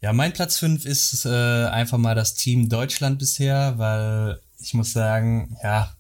[0.02, 1.30] Ja, mein Platz 5 ist äh,
[1.68, 5.96] einfach mal das Team Deutschland bisher, weil ich muss sagen, ja,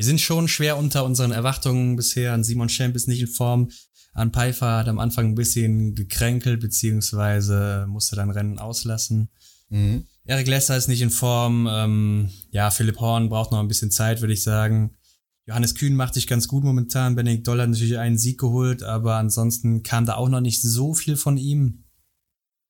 [0.00, 2.32] wir sind schon schwer unter unseren Erwartungen bisher.
[2.32, 3.68] An Simon Schemp ist nicht in Form.
[4.14, 9.28] An Pfeiffer hat am Anfang ein bisschen gekränkelt, beziehungsweise musste dann Rennen auslassen.
[9.68, 10.06] Mhm.
[10.24, 11.68] Eric Lesser ist nicht in Form.
[11.70, 14.96] Ähm, ja, Philipp Horn braucht noch ein bisschen Zeit, würde ich sagen.
[15.44, 17.14] Johannes Kühn macht sich ganz gut momentan.
[17.14, 20.94] Benedikt Doll hat natürlich einen Sieg geholt, aber ansonsten kam da auch noch nicht so
[20.94, 21.84] viel von ihm.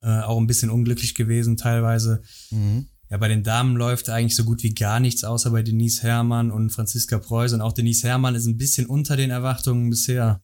[0.03, 2.23] Äh, auch ein bisschen unglücklich gewesen teilweise.
[2.51, 2.89] Mhm.
[3.11, 6.53] Ja, bei den Damen läuft eigentlich so gut wie gar nichts, außer bei Denise Herrmann
[6.53, 7.53] und Franziska Preuß.
[7.55, 10.41] Und auch Denise Herrmann ist ein bisschen unter den Erwartungen bisher.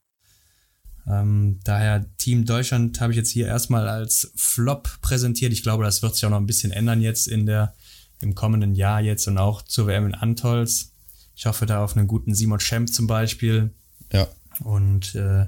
[1.06, 5.52] Ähm, daher Team Deutschland habe ich jetzt hier erstmal als Flop präsentiert.
[5.52, 7.76] Ich glaube, das wird sich auch noch ein bisschen ändern jetzt in der,
[8.20, 10.92] im kommenden Jahr jetzt und auch zur WM in Antols.
[11.36, 13.70] Ich hoffe da auf einen guten Simon Schemp zum Beispiel.
[14.12, 14.26] Ja.
[14.58, 15.46] Und äh,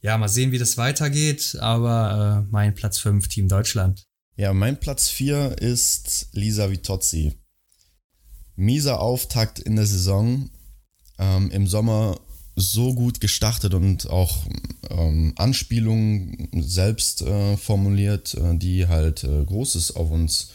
[0.00, 1.56] ja, mal sehen, wie das weitergeht.
[1.60, 4.07] Aber äh, mein Platz 5, Team Deutschland.
[4.38, 7.32] Ja, mein Platz 4 ist Lisa Vitozzi.
[8.54, 10.48] Mieser Auftakt in der Saison.
[11.18, 12.20] Ähm, Im Sommer
[12.54, 14.46] so gut gestartet und auch
[14.90, 20.52] ähm, Anspielungen selbst äh, formuliert, äh, die halt äh, Großes auf uns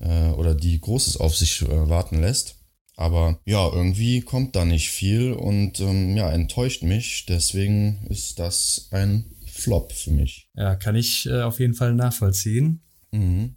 [0.00, 2.56] äh, oder die Großes auf sich äh, warten lässt.
[2.96, 7.24] Aber ja, irgendwie kommt da nicht viel und ähm, ja, enttäuscht mich.
[7.24, 10.50] Deswegen ist das ein Flop für mich.
[10.54, 12.82] Ja, kann ich äh, auf jeden Fall nachvollziehen.
[13.12, 13.56] Mhm.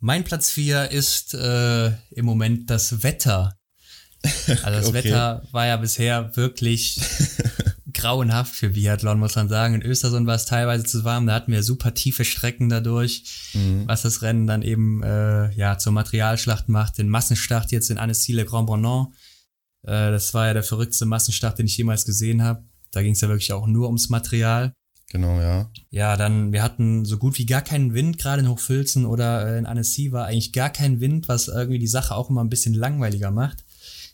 [0.00, 3.56] Mein Platz 4 ist äh, im Moment das Wetter.
[4.62, 5.04] Also das okay.
[5.04, 6.98] Wetter war ja bisher wirklich
[7.92, 9.74] grauenhaft für Biathlon, muss man sagen.
[9.74, 13.86] In Östersund war es teilweise zu warm, da hatten wir super tiefe Strecken dadurch, mhm.
[13.86, 16.98] was das Rennen dann eben äh, ja zur Materialschlacht macht.
[16.98, 19.08] Den Massenstart jetzt in Annecy Grand Bonan.
[19.82, 22.64] Äh, das war ja der verrückteste Massenstart, den ich jemals gesehen habe.
[22.90, 24.72] Da ging es ja wirklich auch nur ums Material.
[25.14, 25.70] Genau, ja.
[25.90, 29.58] Ja, dann, wir hatten so gut wie gar keinen Wind, gerade in Hochfilzen oder äh,
[29.58, 32.74] in Annecy war eigentlich gar kein Wind, was irgendwie die Sache auch immer ein bisschen
[32.74, 33.64] langweiliger macht.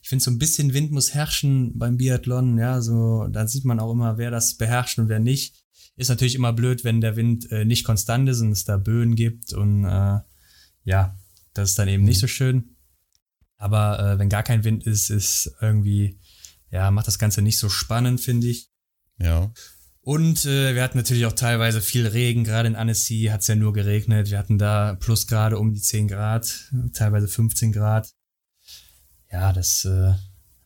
[0.03, 3.81] Ich finde, so ein bisschen Wind muss herrschen beim Biathlon, ja, so, da sieht man
[3.81, 5.55] auch immer, wer das beherrscht und wer nicht.
[5.97, 9.15] Ist natürlich immer blöd, wenn der Wind äh, nicht konstant ist und es da Böen
[9.15, 10.19] gibt und äh,
[10.85, 11.17] ja,
[11.55, 12.77] das ist dann eben nicht so schön.
[13.57, 16.19] Aber äh, wenn gar kein Wind ist, ist irgendwie,
[16.71, 18.69] ja, macht das Ganze nicht so spannend, finde ich.
[19.19, 19.51] Ja.
[20.03, 23.55] Und äh, wir hatten natürlich auch teilweise viel Regen, gerade in Annecy hat es ja
[23.55, 24.31] nur geregnet.
[24.31, 28.11] Wir hatten da plus gerade um die 10 Grad, teilweise 15 Grad.
[29.31, 30.15] Ja, das äh,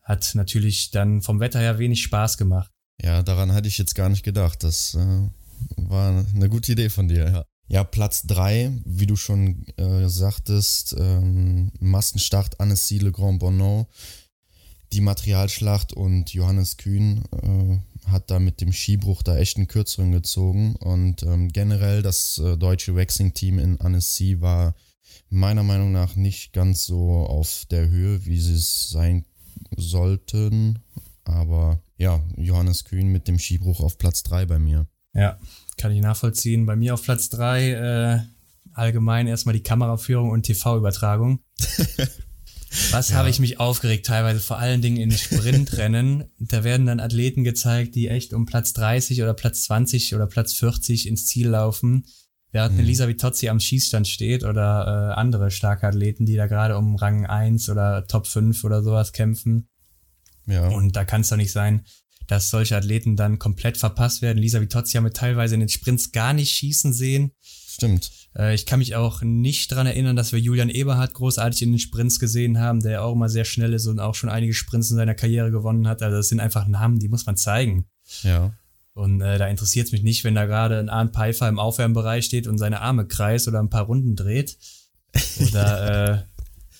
[0.02, 2.70] hat natürlich dann vom Wetter her wenig Spaß gemacht.
[3.02, 4.62] Ja, daran hatte ich jetzt gar nicht gedacht.
[4.62, 5.28] Das äh,
[5.76, 7.44] war eine gute Idee von dir, ja.
[7.66, 13.88] Ja, Platz 3, wie du schon äh, sagtest, ähm, Massenstart Annecy Le Grand Bonneau,
[14.92, 20.12] die Materialschlacht und Johannes Kühn äh, hat da mit dem Skibruch da echt einen kürzeren
[20.12, 20.76] gezogen.
[20.76, 24.74] Und ähm, generell das äh, deutsche Waxing-Team in Annecy war
[25.30, 29.24] meiner Meinung nach nicht ganz so auf der Höhe, wie sie es sein
[29.76, 30.80] sollten.
[31.24, 34.86] Aber ja, Johannes Kühn mit dem Skibruch auf Platz 3 bei mir.
[35.14, 35.38] Ja,
[35.76, 36.66] kann ich nachvollziehen.
[36.66, 38.20] Bei mir auf Platz 3 äh,
[38.72, 41.40] allgemein erstmal die Kameraführung und TV-Übertragung.
[42.90, 43.16] Was ja.
[43.16, 46.24] habe ich mich aufgeregt, teilweise vor allen Dingen in Sprintrennen.
[46.38, 50.54] da werden dann Athleten gezeigt, die echt um Platz 30 oder Platz 20 oder Platz
[50.54, 52.06] 40 ins Ziel laufen.
[52.52, 52.80] Während mhm.
[52.80, 57.26] Elisa Vitozzi am Schießstand steht oder äh, andere starke Athleten, die da gerade um Rang
[57.26, 59.68] 1 oder Top 5 oder sowas kämpfen.
[60.46, 60.68] Ja.
[60.68, 61.84] Und da kann es doch nicht sein,
[62.26, 64.38] dass solche Athleten dann komplett verpasst werden.
[64.38, 67.32] Lisa Vitozzi haben wir teilweise in den Sprints gar nicht schießen sehen.
[67.74, 68.12] Stimmt.
[68.36, 71.80] Äh, ich kann mich auch nicht dran erinnern, dass wir Julian Eberhardt großartig in den
[71.80, 74.96] Sprints gesehen haben, der auch immer sehr schnell ist und auch schon einige Sprints in
[74.96, 76.00] seiner Karriere gewonnen hat.
[76.00, 77.86] Also das sind einfach Namen, die muss man zeigen.
[78.22, 78.52] Ja.
[78.92, 82.24] Und äh, da interessiert es mich nicht, wenn da gerade ein Arndt Pfeiffer im Aufwärmbereich
[82.24, 84.56] steht und seine Arme kreist oder ein paar Runden dreht.
[85.40, 86.22] Oder äh,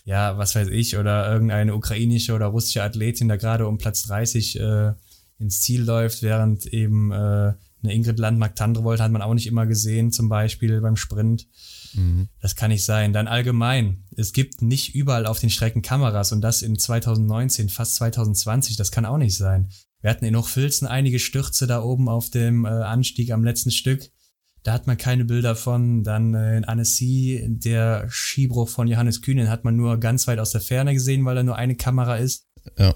[0.04, 4.61] ja, was weiß ich, oder irgendeine ukrainische oder russische Athletin da gerade um Platz 30
[4.61, 4.92] äh,
[5.40, 10.10] ins Ziel läuft, während eben äh, eine Ingrid Landmark-Tandrevold hat man auch nicht immer gesehen,
[10.10, 11.46] zum Beispiel beim Sprint.
[11.94, 12.28] Mhm.
[12.40, 13.12] Das kann nicht sein.
[13.12, 14.04] Dann allgemein.
[14.16, 18.76] Es gibt nicht überall auf den Strecken Kameras und das in 2019, fast 2020.
[18.76, 19.68] Das kann auch nicht sein.
[20.00, 24.10] Wir hatten in Hochfilzen einige Stürze da oben auf dem äh, Anstieg am letzten Stück.
[24.62, 26.02] Da hat man keine Bilder von.
[26.02, 30.52] Dann äh, in Annecy, der Skibruch von Johannes Kühnen hat man nur ganz weit aus
[30.52, 32.46] der Ferne gesehen, weil da nur eine Kamera ist.
[32.78, 32.94] Ja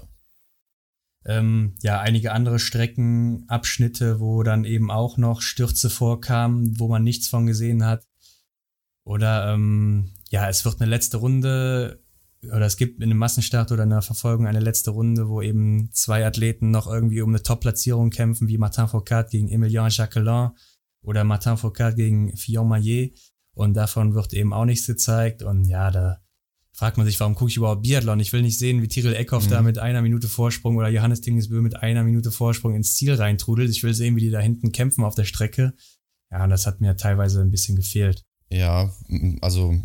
[1.25, 7.27] ähm, ja, einige andere Streckenabschnitte, wo dann eben auch noch Stürze vorkamen, wo man nichts
[7.27, 8.07] von gesehen hat.
[9.03, 12.03] Oder ähm, ja, es wird eine letzte Runde
[12.43, 16.25] oder es gibt in einem Massenstart oder einer Verfolgung eine letzte Runde, wo eben zwei
[16.25, 20.51] Athleten noch irgendwie um eine Top-Platzierung kämpfen, wie Martin Foucault gegen Emilien Jacquelin
[21.01, 23.19] oder Martin Foucault gegen Fillon Maillet.
[23.53, 25.43] Und davon wird eben auch nichts gezeigt.
[25.43, 26.21] Und ja, da
[26.79, 28.21] fragt man sich, warum gucke ich überhaupt Biathlon?
[28.21, 29.49] Ich will nicht sehen, wie Tyrell Eckhoff mhm.
[29.49, 33.69] da mit einer Minute Vorsprung oder Johannes Dingesbö mit einer Minute Vorsprung ins Ziel reintrudelt.
[33.69, 35.73] Ich will sehen, wie die da hinten kämpfen auf der Strecke.
[36.31, 38.23] Ja, und das hat mir teilweise ein bisschen gefehlt.
[38.49, 38.89] Ja,
[39.41, 39.75] also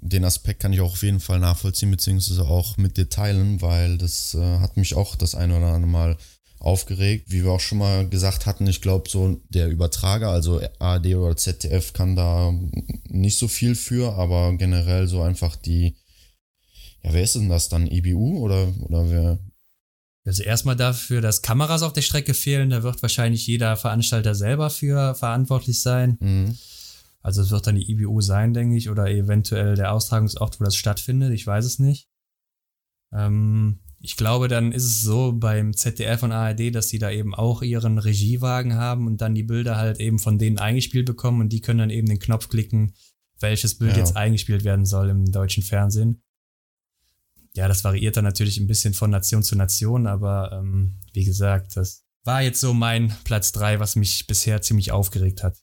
[0.00, 3.98] den Aspekt kann ich auch auf jeden Fall nachvollziehen, beziehungsweise auch mit dir teilen, weil
[3.98, 6.16] das äh, hat mich auch das eine oder andere Mal
[6.60, 7.26] aufgeregt.
[7.28, 11.36] Wie wir auch schon mal gesagt hatten, ich glaube, so der Übertrager, also ARD oder
[11.36, 12.54] ZDF, kann da
[13.04, 15.94] nicht so viel für, aber generell so einfach die,
[17.02, 17.86] ja, wer ist denn das dann?
[17.86, 19.38] IBU oder, oder wer?
[20.24, 24.68] Also erstmal dafür, dass Kameras auf der Strecke fehlen, da wird wahrscheinlich jeder Veranstalter selber
[24.68, 26.18] für verantwortlich sein.
[26.20, 26.58] Mhm.
[27.22, 30.76] Also es wird dann die IBU sein, denke ich, oder eventuell der Austragungsort, wo das
[30.76, 31.32] stattfindet.
[31.32, 32.08] Ich weiß es nicht.
[33.12, 37.34] Ähm, ich glaube, dann ist es so beim ZDF und ARD, dass die da eben
[37.34, 41.52] auch ihren Regiewagen haben und dann die Bilder halt eben von denen eingespielt bekommen und
[41.52, 42.94] die können dann eben den Knopf klicken,
[43.40, 43.98] welches Bild ja.
[43.98, 46.22] jetzt eingespielt werden soll im deutschen Fernsehen.
[47.58, 51.76] Ja, das variiert dann natürlich ein bisschen von Nation zu Nation, aber ähm, wie gesagt,
[51.76, 55.56] das war jetzt so mein Platz drei, was mich bisher ziemlich aufgeregt hat.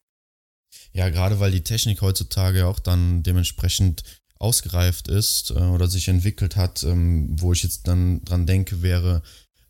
[0.91, 4.03] Ja, gerade weil die Technik heutzutage auch dann dementsprechend
[4.39, 9.21] ausgereift ist äh, oder sich entwickelt hat, ähm, wo ich jetzt dann dran denke, wäre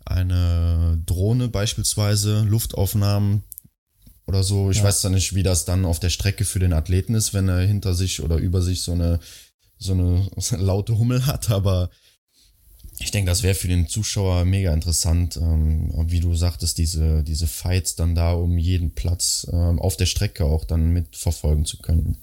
[0.03, 3.43] eine Drohne beispielsweise, Luftaufnahmen
[4.25, 4.71] oder so.
[4.71, 4.83] Ich ja.
[4.85, 7.59] weiß dann nicht, wie das dann auf der Strecke für den Athleten ist, wenn er
[7.59, 9.19] hinter sich oder über sich so eine,
[9.77, 11.91] so eine, so eine laute Hummel hat, aber
[12.99, 17.47] ich denke, das wäre für den Zuschauer mega interessant, ähm, wie du sagtest, diese, diese
[17.47, 22.17] Fights dann da um jeden Platz ähm, auf der Strecke auch dann mitverfolgen zu können.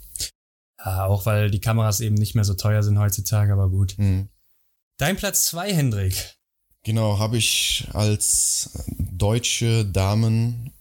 [0.85, 3.95] Ja, auch weil die Kameras eben nicht mehr so teuer sind heutzutage, aber gut.
[3.99, 4.29] Mhm.
[4.97, 6.37] Dein Platz zwei, Hendrik.
[6.85, 10.73] Genau, habe ich als deutsche Damen,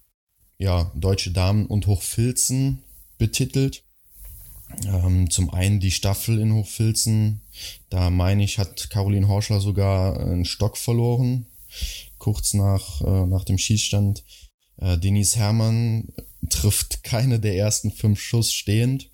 [0.57, 2.81] ja, deutsche Damen und Hochfilzen
[3.17, 3.83] betitelt.
[4.85, 7.41] Ähm, zum einen die Staffel in Hochfilzen.
[7.89, 11.47] Da meine ich, hat Caroline Horschler sogar einen Stock verloren,
[12.17, 14.23] kurz nach, äh, nach dem Schießstand.
[14.77, 16.09] Äh, Denise Herrmann
[16.49, 19.09] trifft keine der ersten fünf Schuss stehend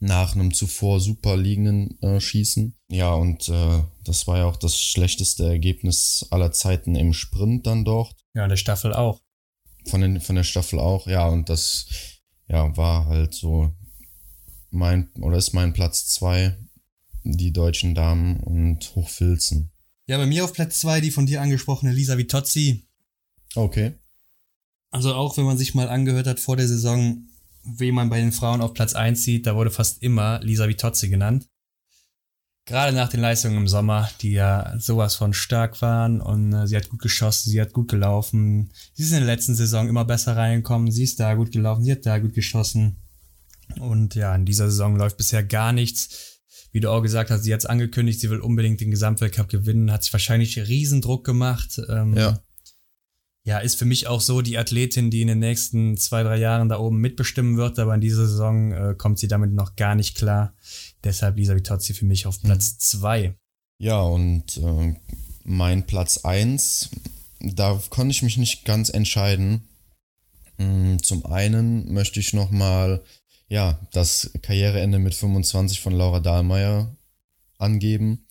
[0.00, 2.74] nach einem zuvor super liegenden äh, Schießen.
[2.88, 7.84] Ja, und äh, das war ja auch das schlechteste Ergebnis aller Zeiten im Sprint dann
[7.84, 8.16] dort.
[8.34, 9.20] Ja, der Staffel auch.
[9.86, 11.86] Von, den, von der Staffel auch, ja, und das
[12.48, 13.72] ja, war halt so
[14.70, 16.56] mein, oder ist mein Platz zwei,
[17.22, 19.70] die deutschen Damen und Hochfilzen.
[20.06, 22.88] Ja, bei mir auf Platz zwei die von dir angesprochene Lisa Vitozzi.
[23.54, 23.94] Okay.
[24.90, 27.28] Also auch wenn man sich mal angehört hat vor der Saison,
[27.62, 31.08] wen man bei den Frauen auf Platz 1 sieht, da wurde fast immer Lisa Vitozzi
[31.08, 31.46] genannt.
[32.66, 36.76] Gerade nach den Leistungen im Sommer, die ja sowas von stark waren und äh, sie
[36.76, 38.70] hat gut geschossen, sie hat gut gelaufen.
[38.94, 41.92] Sie ist in der letzten Saison immer besser reingekommen, sie ist da gut gelaufen, sie
[41.92, 42.99] hat da gut geschossen.
[43.78, 46.40] Und ja, in dieser Saison läuft bisher gar nichts.
[46.72, 49.90] Wie du auch gesagt hast, sie hat es angekündigt, sie will unbedingt den Gesamtweltcup gewinnen,
[49.90, 51.80] hat sich wahrscheinlich Riesendruck gemacht.
[51.88, 52.40] Ähm, ja
[53.44, 56.68] ja, ist für mich auch so die Athletin, die in den nächsten zwei, drei Jahren
[56.68, 60.16] da oben mitbestimmen wird, aber in dieser Saison äh, kommt sie damit noch gar nicht
[60.16, 60.54] klar.
[61.04, 62.76] Deshalb Lisa Vitozzi für mich auf Platz mhm.
[62.78, 63.34] zwei.
[63.78, 64.94] Ja, und äh,
[65.44, 66.90] mein Platz eins,
[67.40, 69.62] da konnte ich mich nicht ganz entscheiden.
[70.58, 73.02] Mm, zum einen möchte ich nochmal,
[73.50, 76.96] ja, das Karriereende mit 25 von Laura Dahlmeier
[77.58, 78.26] angeben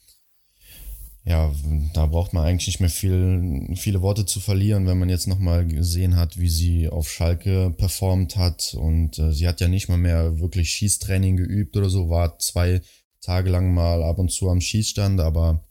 [1.30, 1.54] ja,
[1.94, 5.64] da braucht man eigentlich nicht mehr viel, viele Worte zu verlieren, wenn man jetzt nochmal
[5.68, 8.74] gesehen hat, wie sie auf Schalke performt hat.
[8.74, 12.82] Und äh, sie hat ja nicht mal mehr wirklich Schießtraining geübt oder so, war zwei
[13.22, 15.64] Tage lang mal ab und zu am Schießstand, aber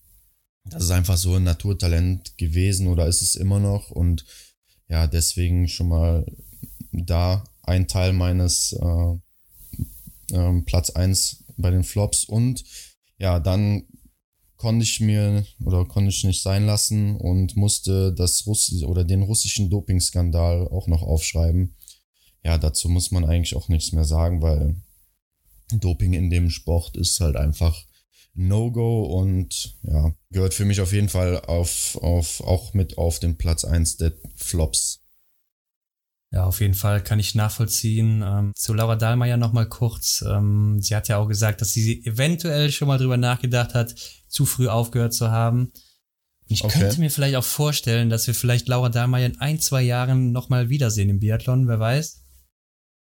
[0.65, 3.91] das ist einfach so ein Naturtalent gewesen oder ist es immer noch.
[3.91, 4.27] Und
[4.89, 6.25] ja, deswegen schon mal
[6.93, 9.19] da ein Teil meines äh,
[10.33, 12.65] äh, Platz eins bei den Flops und
[13.19, 13.85] ja, dann
[14.57, 19.23] konnte ich mir oder konnte ich nicht sein lassen und musste das Russ oder den
[19.23, 21.77] russischen Dopingskandal auch noch aufschreiben.
[22.45, 24.77] Ja, dazu muss man eigentlich auch nichts mehr sagen, weil
[25.73, 27.85] Doping in dem Sport ist halt einfach
[28.35, 33.37] No-Go und ja, gehört für mich auf jeden Fall auf, auf, auch mit auf den
[33.37, 35.01] Platz eins der Flops.
[36.31, 38.23] Ja, auf jeden Fall kann ich nachvollziehen.
[38.25, 40.23] Ähm, zu Laura Dahlmeier nochmal kurz.
[40.27, 43.95] Ähm, sie hat ja auch gesagt, dass sie eventuell schon mal drüber nachgedacht hat,
[44.29, 45.73] zu früh aufgehört zu haben.
[46.47, 46.81] ich okay.
[46.81, 50.69] könnte mir vielleicht auch vorstellen, dass wir vielleicht Laura Dahlmeier in ein, zwei Jahren nochmal
[50.69, 52.25] wiedersehen im Biathlon, wer weiß.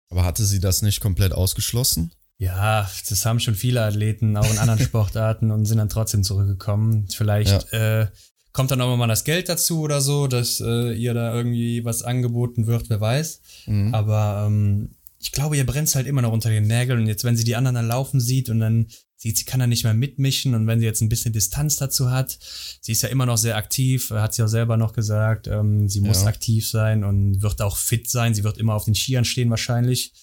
[0.08, 2.12] Aber hatte sie das nicht komplett ausgeschlossen?
[2.38, 7.08] Ja, das haben schon viele Athleten, auch in anderen Sportarten und sind dann trotzdem zurückgekommen.
[7.08, 8.02] Vielleicht ja.
[8.02, 8.08] äh,
[8.56, 12.02] kommt dann auch mal das Geld dazu oder so, dass äh, ihr da irgendwie was
[12.02, 13.42] angeboten wird, wer weiß.
[13.66, 13.94] Mhm.
[13.94, 17.36] Aber ähm, ich glaube, ihr brennt halt immer noch unter den Nägeln und jetzt, wenn
[17.36, 18.86] sie die anderen dann laufen sieht und dann
[19.18, 22.10] sieht, sie kann da nicht mehr mitmischen und wenn sie jetzt ein bisschen Distanz dazu
[22.10, 22.38] hat,
[22.80, 26.00] sie ist ja immer noch sehr aktiv, hat sie auch selber noch gesagt, ähm, sie
[26.00, 26.28] muss ja.
[26.28, 30.14] aktiv sein und wird auch fit sein, sie wird immer auf den Skiern stehen wahrscheinlich.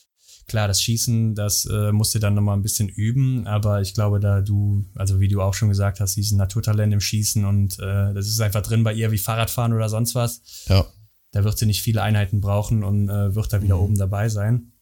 [0.48, 4.42] Klar, das Schießen, das äh, musste dann nochmal ein bisschen üben, aber ich glaube, da
[4.42, 7.80] du, also wie du auch schon gesagt hast, sie ist ein Naturtalent im Schießen und
[7.80, 10.42] äh, das ist einfach drin bei ihr wie Fahrradfahren oder sonst was.
[10.68, 10.86] Ja.
[11.32, 13.82] Da wird sie nicht viele Einheiten brauchen und äh, wird da wieder mhm.
[13.82, 14.74] oben dabei sein.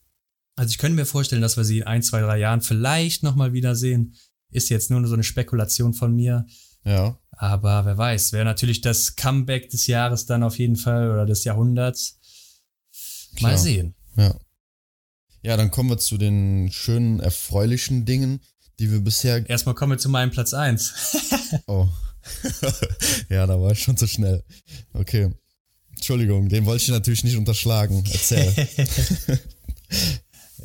[0.56, 3.54] Also ich könnte mir vorstellen, dass wir sie in ein, zwei, drei Jahren vielleicht nochmal
[3.54, 4.16] wiedersehen.
[4.50, 6.46] Ist jetzt nur so eine Spekulation von mir.
[6.84, 7.18] Ja.
[7.32, 11.44] Aber wer weiß, wäre natürlich das Comeback des Jahres dann auf jeden Fall oder des
[11.44, 12.20] Jahrhunderts.
[13.40, 13.58] Mal Klar.
[13.58, 13.96] sehen.
[14.18, 14.36] Ja.
[15.42, 18.42] Ja, dann kommen wir zu den schönen, erfreulichen Dingen,
[18.80, 19.46] die wir bisher.
[19.50, 20.94] Erstmal kommen wir zu meinem Platz eins.
[21.68, 21.88] oh.
[23.30, 24.44] ja, da war ich schon zu schnell.
[24.94, 25.32] Okay.
[25.96, 28.04] Entschuldigung, den wollte ich natürlich nicht unterschlagen.
[28.12, 28.68] Erzähl.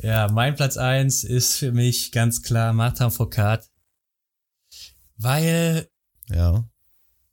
[0.01, 3.67] ja, mein Platz eins ist für mich ganz klar Martin Foucault.
[5.17, 5.89] Weil.
[6.29, 6.67] Ja.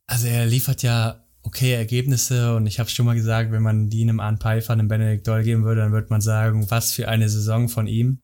[0.06, 4.02] Also er liefert ja okay Ergebnisse und ich habe schon mal gesagt, wenn man die
[4.02, 7.28] einem Arne Pfeiffer, einem Benedikt Doll geben würde, dann würde man sagen, was für eine
[7.28, 8.20] Saison von ihm.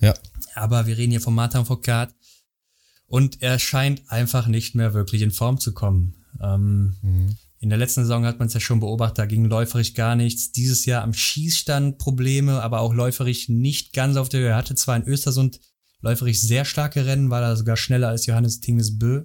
[0.00, 0.14] Ja.
[0.54, 2.10] Aber wir reden hier von Martin Foucault
[3.06, 6.24] und er scheint einfach nicht mehr wirklich in Form zu kommen.
[6.42, 7.36] Ähm, mhm.
[7.60, 10.52] In der letzten Saison hat man es ja schon beobachtet, da ging läuferig gar nichts.
[10.52, 14.48] Dieses Jahr am Schießstand Probleme, aber auch läuferig nicht ganz auf der Höhe.
[14.48, 15.60] Er hatte zwar in Östersund
[16.00, 19.24] läuferig sehr starke Rennen, war da sogar schneller als Johannes Tinges Bö.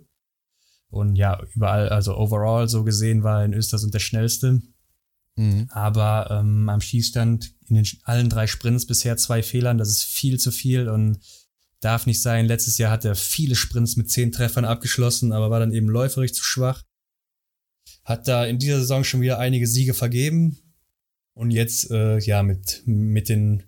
[0.90, 4.62] Und ja, überall, also overall so gesehen, war in Östersund der schnellste.
[5.36, 5.68] Mhm.
[5.70, 10.40] Aber ähm, am Schießstand in den allen drei Sprints bisher zwei Fehlern, das ist viel
[10.40, 11.20] zu viel und
[11.80, 12.48] darf nicht sein.
[12.48, 16.34] Letztes Jahr hat er viele Sprints mit zehn Treffern abgeschlossen, aber war dann eben läuferig
[16.34, 16.84] zu schwach.
[18.04, 20.58] Hat da in dieser Saison schon wieder einige Siege vergeben.
[21.34, 23.64] Und jetzt, äh, ja, mit, mit den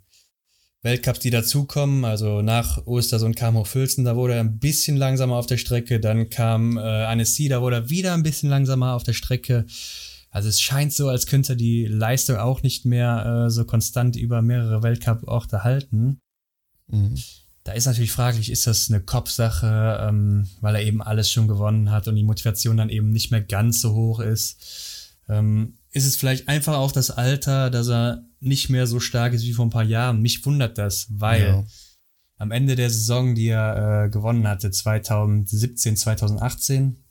[0.84, 2.06] Weltcups, die dazukommen.
[2.06, 6.00] Also nach Ostersund kam Hochfilzen, da wurde er ein bisschen langsamer auf der Strecke.
[6.00, 9.66] Dann kam äh, Annecy, da wurde er wieder ein bisschen langsamer auf der Strecke.
[10.32, 14.16] Also es scheint so, als könnte er die Leistung auch nicht mehr äh, so konstant
[14.16, 16.20] über mehrere Weltcup-Orte halten.
[16.88, 17.16] Mhm.
[17.64, 21.92] Da ist natürlich fraglich, ist das eine Kopfsache, ähm, weil er eben alles schon gewonnen
[21.92, 25.18] hat und die Motivation dann eben nicht mehr ganz so hoch ist.
[25.30, 29.44] Ähm, ist es vielleicht einfach auch das Alter, dass er nicht mehr so stark ist
[29.44, 30.22] wie vor ein paar Jahren.
[30.22, 31.64] Mich wundert das, weil ja.
[32.38, 37.04] am Ende der Saison, die er äh, gewonnen hatte, 2017, 2018,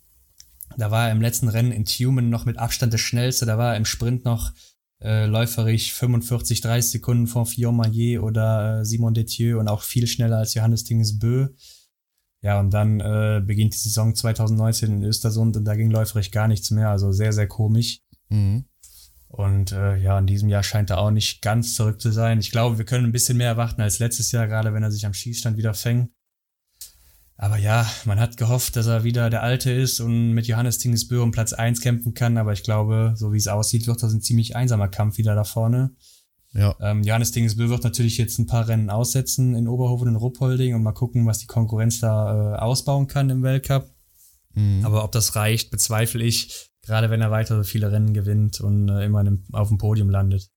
[0.77, 3.45] da war er im letzten Rennen in Tumen noch mit Abstand der schnellste.
[3.45, 4.53] Da war er im Sprint noch
[5.03, 10.07] äh, läuferig 45, 30 Sekunden vor Fillon Maillet oder äh, Simon Detieu und auch viel
[10.07, 11.49] schneller als Johannes Tinges Bö.
[12.43, 16.49] Ja, und dann äh, beginnt die Saison 2019 in Östersund und da ging läuferig gar
[16.49, 16.89] nichts mehr.
[16.89, 18.01] Also sehr, sehr komisch.
[18.31, 18.65] Mhm.
[19.31, 22.41] Und äh, ja, in diesem Jahr scheint er auch nicht ganz zurück zu sein.
[22.41, 25.07] Ich glaube, wir können ein bisschen mehr erwarten als letztes Jahr, gerade wenn er sich
[25.07, 26.11] am Schießstand wieder fängt.
[27.37, 31.23] Aber ja, man hat gehofft, dass er wieder der Alte ist und mit Johannes Tingesbö
[31.23, 32.39] um Platz 1 kämpfen kann.
[32.39, 35.45] Aber ich glaube, so wie es aussieht, wird das ein ziemlich einsamer Kampf wieder da
[35.45, 35.93] vorne.
[36.53, 36.75] Ja.
[36.81, 40.83] Ähm, Johannes Tingesbö wird natürlich jetzt ein paar Rennen aussetzen in Oberhofen und Ruppolding und
[40.83, 43.89] mal gucken, was die Konkurrenz da äh, ausbauen kann im Weltcup.
[44.55, 44.85] Mhm.
[44.85, 46.70] Aber ob das reicht, bezweifle ich.
[46.83, 50.51] Gerade wenn er weiter so viele Rennen gewinnt und äh, immer auf dem Podium landet.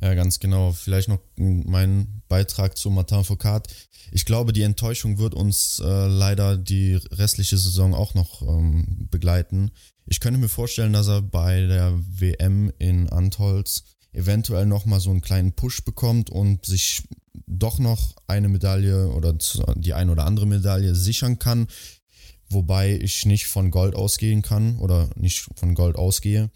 [0.00, 0.72] Ja, ganz genau.
[0.72, 3.66] Vielleicht noch mein Beitrag zu Martin Foucault.
[4.12, 9.72] Ich glaube, die Enttäuschung wird uns äh, leider die restliche Saison auch noch ähm, begleiten.
[10.06, 15.10] Ich könnte mir vorstellen, dass er bei der WM in Antholz eventuell noch mal so
[15.10, 17.02] einen kleinen Push bekommt und sich
[17.46, 19.36] doch noch eine Medaille oder
[19.74, 21.66] die ein oder andere Medaille sichern kann
[22.50, 26.50] wobei ich nicht von Gold ausgehen kann oder nicht von Gold ausgehe.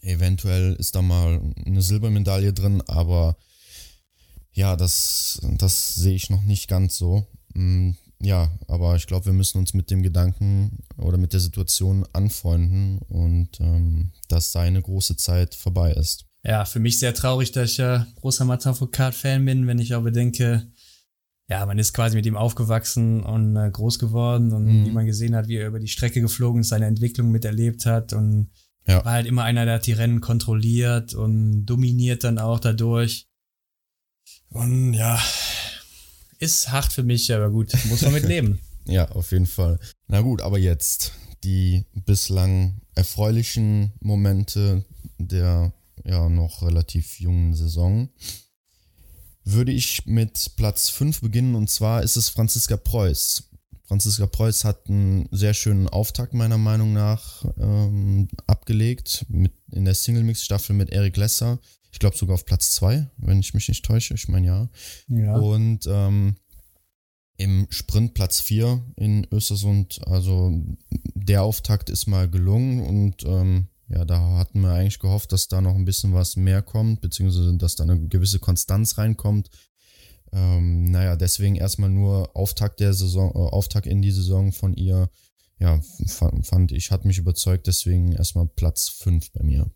[0.00, 3.36] Eventuell ist da mal eine Silbermedaille drin, aber
[4.52, 7.26] ja, das, das sehe ich noch nicht ganz so.
[7.54, 12.04] Mm, ja, aber ich glaube, wir müssen uns mit dem Gedanken oder mit der Situation
[12.12, 16.26] anfreunden und ähm, dass seine große Zeit vorbei ist.
[16.44, 20.02] Ja, für mich sehr traurig, dass ich ja großer Martin Foucault-Fan bin, wenn ich auch
[20.02, 20.66] bedenke,
[21.48, 24.86] ja, man ist quasi mit ihm aufgewachsen und äh, groß geworden und mhm.
[24.86, 28.12] wie man gesehen hat, wie er über die Strecke geflogen ist, seine Entwicklung miterlebt hat
[28.12, 28.50] und
[28.86, 29.04] ja.
[29.04, 33.28] war halt immer einer, der hat die Rennen kontrolliert und dominiert dann auch dadurch.
[34.50, 35.18] Und ja,
[36.38, 38.60] ist hart für mich, aber gut, muss man mit leben.
[38.84, 39.78] ja, auf jeden Fall.
[40.06, 41.12] Na gut, aber jetzt
[41.44, 44.84] die bislang erfreulichen Momente
[45.18, 45.72] der
[46.04, 48.08] ja noch relativ jungen Saison.
[49.52, 53.50] Würde ich mit Platz 5 beginnen und zwar ist es Franziska Preuß.
[53.84, 59.94] Franziska Preuß hat einen sehr schönen Auftakt meiner Meinung nach ähm, abgelegt mit, in der
[59.94, 61.58] Single-Mix-Staffel mit Eric Lesser.
[61.90, 64.12] Ich glaube sogar auf Platz 2, wenn ich mich nicht täusche.
[64.12, 64.68] Ich meine ja.
[65.08, 65.36] ja.
[65.36, 66.36] Und ähm,
[67.38, 70.00] im Sprint Platz 4 in Östersund.
[70.06, 70.52] Also
[71.14, 75.60] der Auftakt ist mal gelungen und ähm, ja, da hatten wir eigentlich gehofft, dass da
[75.60, 79.50] noch ein bisschen was mehr kommt, beziehungsweise dass da eine gewisse Konstanz reinkommt.
[80.32, 85.10] Ähm, naja, deswegen erstmal nur Auftakt der Saison, äh, Auftakt in die Saison von ihr.
[85.58, 85.80] Ja,
[86.42, 89.70] fand ich, hat mich überzeugt, deswegen erstmal Platz 5 bei mir.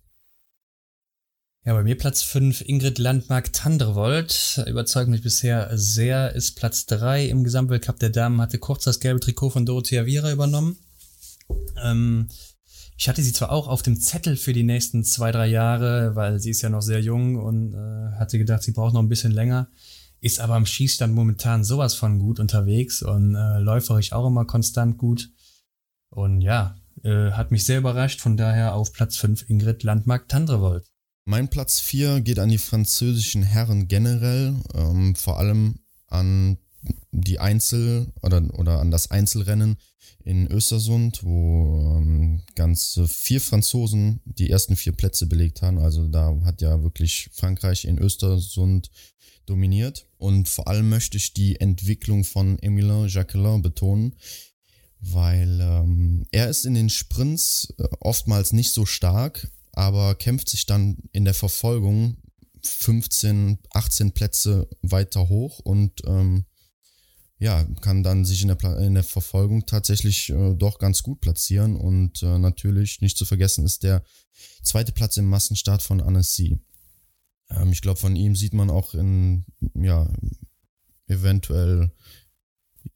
[1.64, 4.64] Ja, bei mir Platz 5 Ingrid Landmark-Tandrevold.
[4.66, 9.20] Überzeugt mich bisher sehr, ist Platz 3 im Gesamtweltcup der Damen, hatte kurz das gelbe
[9.20, 10.76] Trikot von Dorothea Viera übernommen.
[11.82, 12.28] Ähm,
[12.96, 16.38] ich hatte sie zwar auch auf dem Zettel für die nächsten zwei, drei Jahre, weil
[16.38, 19.32] sie ist ja noch sehr jung und äh, hatte gedacht, sie braucht noch ein bisschen
[19.32, 19.68] länger,
[20.20, 24.98] ist aber am Schießstand momentan sowas von gut unterwegs und äh, läuferisch auch immer konstant
[24.98, 25.30] gut.
[26.10, 30.86] Und ja, äh, hat mich sehr überrascht, von daher auf Platz 5 Ingrid Landmark-Tandrevold.
[31.24, 35.76] Mein Platz 4 geht an die französischen Herren generell, ähm, vor allem
[36.08, 36.58] an
[37.12, 39.76] die Einzel- oder, oder an das Einzelrennen
[40.24, 45.78] in Östersund, wo ähm, ganz vier Franzosen die ersten vier Plätze belegt haben.
[45.78, 48.90] Also da hat ja wirklich Frankreich in Östersund
[49.46, 50.06] dominiert.
[50.18, 54.14] Und vor allem möchte ich die Entwicklung von Emilien Jacquelin betonen,
[55.00, 60.66] weil ähm, er ist in den Sprints äh, oftmals nicht so stark, aber kämpft sich
[60.66, 62.16] dann in der Verfolgung
[62.62, 66.44] 15, 18 Plätze weiter hoch und ähm,
[67.42, 71.74] ja, kann dann sich in der, in der Verfolgung tatsächlich äh, doch ganz gut platzieren.
[71.74, 74.04] Und äh, natürlich nicht zu vergessen ist der
[74.62, 76.60] zweite Platz im Massenstart von Annecy.
[77.50, 80.08] Ähm, ich glaube, von ihm sieht man auch in, ja,
[81.08, 81.90] eventuell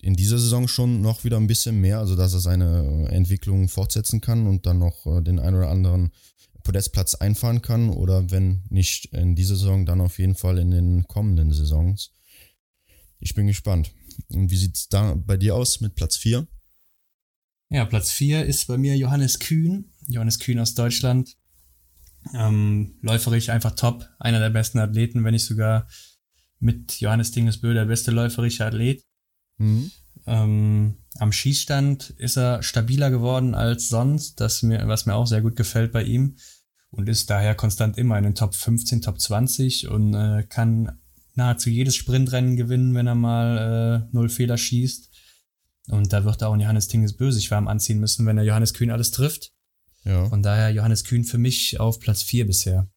[0.01, 4.21] in dieser Saison schon noch wieder ein bisschen mehr, also dass er seine Entwicklung fortsetzen
[4.21, 6.13] kann und dann noch äh, den ein oder anderen
[6.63, 11.09] Podestplatz einfahren kann oder wenn nicht in dieser Saison, dann auf jeden Fall in den
[11.09, 12.13] kommenden Saisons.
[13.19, 13.91] Ich bin gespannt.
[14.29, 16.47] Und wie sieht es da bei dir aus mit Platz 4?
[17.71, 19.93] Ja, Platz 4 ist bei mir Johannes Kühn.
[20.09, 21.37] Johannes Kühn aus Deutschland.
[22.35, 24.09] Ähm, läuferisch einfach top.
[24.19, 25.89] Einer der besten Athleten, wenn nicht sogar
[26.59, 29.05] mit Johannes Dingesbö der beste läuferische Athlet.
[29.59, 29.91] Mhm.
[30.27, 35.43] Ähm, am Schießstand ist er stabiler geworden als sonst, das mir, was mir auch sehr
[35.43, 36.37] gut gefällt bei ihm
[36.91, 40.99] und ist daher konstant immer in den Top 15, Top 20 und äh, kann
[41.37, 45.11] nahezu jedes Sprintrennen gewinnen, wenn er mal äh, null Fehler schießt.
[45.89, 48.91] Und da wird auch Johannes Tinges böse sich warm anziehen müssen, wenn er Johannes Kühn
[48.91, 49.53] alles trifft.
[50.05, 50.29] Ja.
[50.29, 52.91] Von daher Johannes Kühn für mich auf Platz 4 bisher.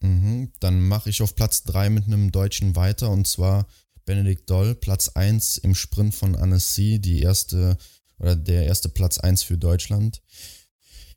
[0.00, 3.66] Mhm, dann mache ich auf Platz 3 mit einem Deutschen weiter und zwar
[4.04, 7.76] Benedikt Doll, Platz 1 im Sprint von Annecy, die erste
[8.18, 10.22] oder der erste Platz 1 für Deutschland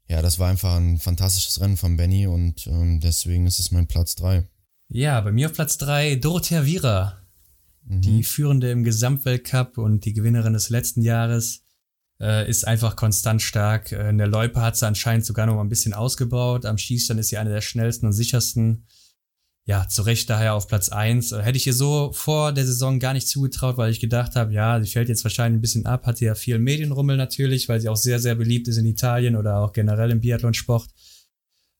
[0.09, 3.87] ja, das war einfach ein fantastisches Rennen von Benny und ähm, deswegen ist es mein
[3.87, 4.43] Platz 3.
[4.89, 7.21] Ja, bei mir auf Platz 3 Dorothea Viera,
[7.85, 8.01] mhm.
[8.01, 11.63] die Führende im Gesamtweltcup und die Gewinnerin des letzten Jahres.
[12.21, 13.93] Äh, ist einfach konstant stark.
[13.93, 16.65] In der Loipe hat sie anscheinend sogar noch mal ein bisschen ausgebaut.
[16.65, 18.87] Am Schießstand ist sie eine der schnellsten und sichersten
[19.69, 22.97] ja, zu Recht daher auf Platz eins äh, Hätte ich ihr so vor der Saison
[22.97, 26.07] gar nicht zugetraut, weil ich gedacht habe, ja, sie fällt jetzt wahrscheinlich ein bisschen ab,
[26.07, 29.59] hat ja viel Medienrummel natürlich, weil sie auch sehr, sehr beliebt ist in Italien oder
[29.59, 30.89] auch generell im Biathlonsport.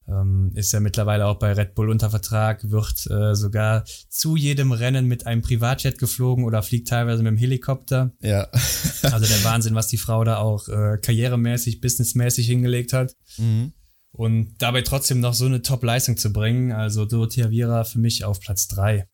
[0.10, 4.72] Ähm, ist ja mittlerweile auch bei Red Bull unter Vertrag, wird äh, sogar zu jedem
[4.72, 8.12] Rennen mit einem Privatjet geflogen oder fliegt teilweise mit dem Helikopter.
[8.22, 8.48] Ja.
[9.04, 13.16] also der Wahnsinn, was die Frau da auch äh, karrieremäßig, businessmäßig hingelegt hat.
[13.38, 13.74] Mhm
[14.12, 16.72] und dabei trotzdem noch so eine Top-Leistung zu bringen.
[16.72, 19.08] Also Dorothea Viera für mich auf Platz 3.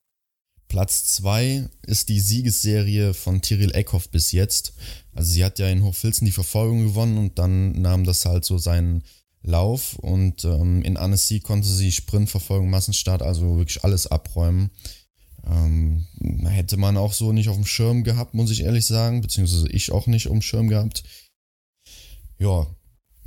[0.68, 4.74] Platz 2 ist die Siegesserie von Tyrell Eckhoff bis jetzt.
[5.14, 8.58] Also sie hat ja in Hochfilzen die Verfolgung gewonnen und dann nahm das halt so
[8.58, 9.04] seinen
[9.46, 14.72] Lauf und ähm, in Annecy konnte sie Sprintverfolgung, Massenstart, also wirklich alles abräumen.
[15.48, 16.08] Ähm,
[16.46, 19.92] hätte man auch so nicht auf dem Schirm gehabt, muss ich ehrlich sagen, beziehungsweise ich
[19.92, 21.04] auch nicht auf dem Schirm gehabt.
[22.40, 22.66] Ja,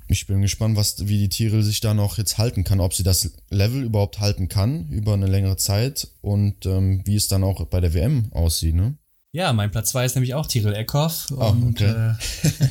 [0.09, 3.05] ich bin gespannt, was, wie die Tiere sich da noch jetzt halten kann, ob sie
[3.05, 7.65] das Level überhaupt halten kann über eine längere Zeit und ähm, wie es dann auch
[7.67, 8.97] bei der WM aussieht, ne?
[9.33, 11.27] Ja, mein Platz 2 ist nämlich auch Tirol Eckhoff.
[11.31, 12.15] Oh, und, okay.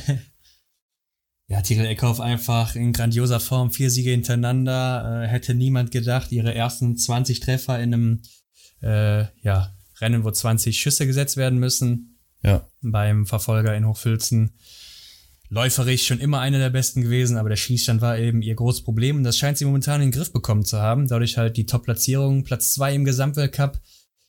[0.08, 0.16] äh,
[1.48, 5.24] ja, Tirol Eckhoff einfach in grandioser Form, vier Siege hintereinander.
[5.24, 8.22] Äh, hätte niemand gedacht, ihre ersten 20 Treffer in einem
[8.82, 12.18] äh, ja, Rennen, wo 20 Schüsse gesetzt werden müssen.
[12.42, 12.68] Ja.
[12.82, 14.52] Beim Verfolger in Hochfilzen
[15.50, 19.16] läuferisch schon immer eine der besten gewesen, aber der Schießstand war eben ihr großes Problem
[19.16, 21.08] und das scheint sie momentan in den Griff bekommen zu haben.
[21.08, 23.80] Dadurch halt die Top-Platzierung, Platz zwei im Gesamtweltcup,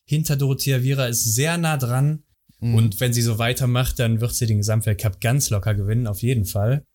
[0.05, 2.23] hinter Dorothea Viera ist sehr nah dran.
[2.61, 2.75] Mhm.
[2.75, 6.45] Und wenn sie so weitermacht, dann wird sie den Gesamtweltcup ganz locker gewinnen, auf jeden
[6.45, 6.85] Fall.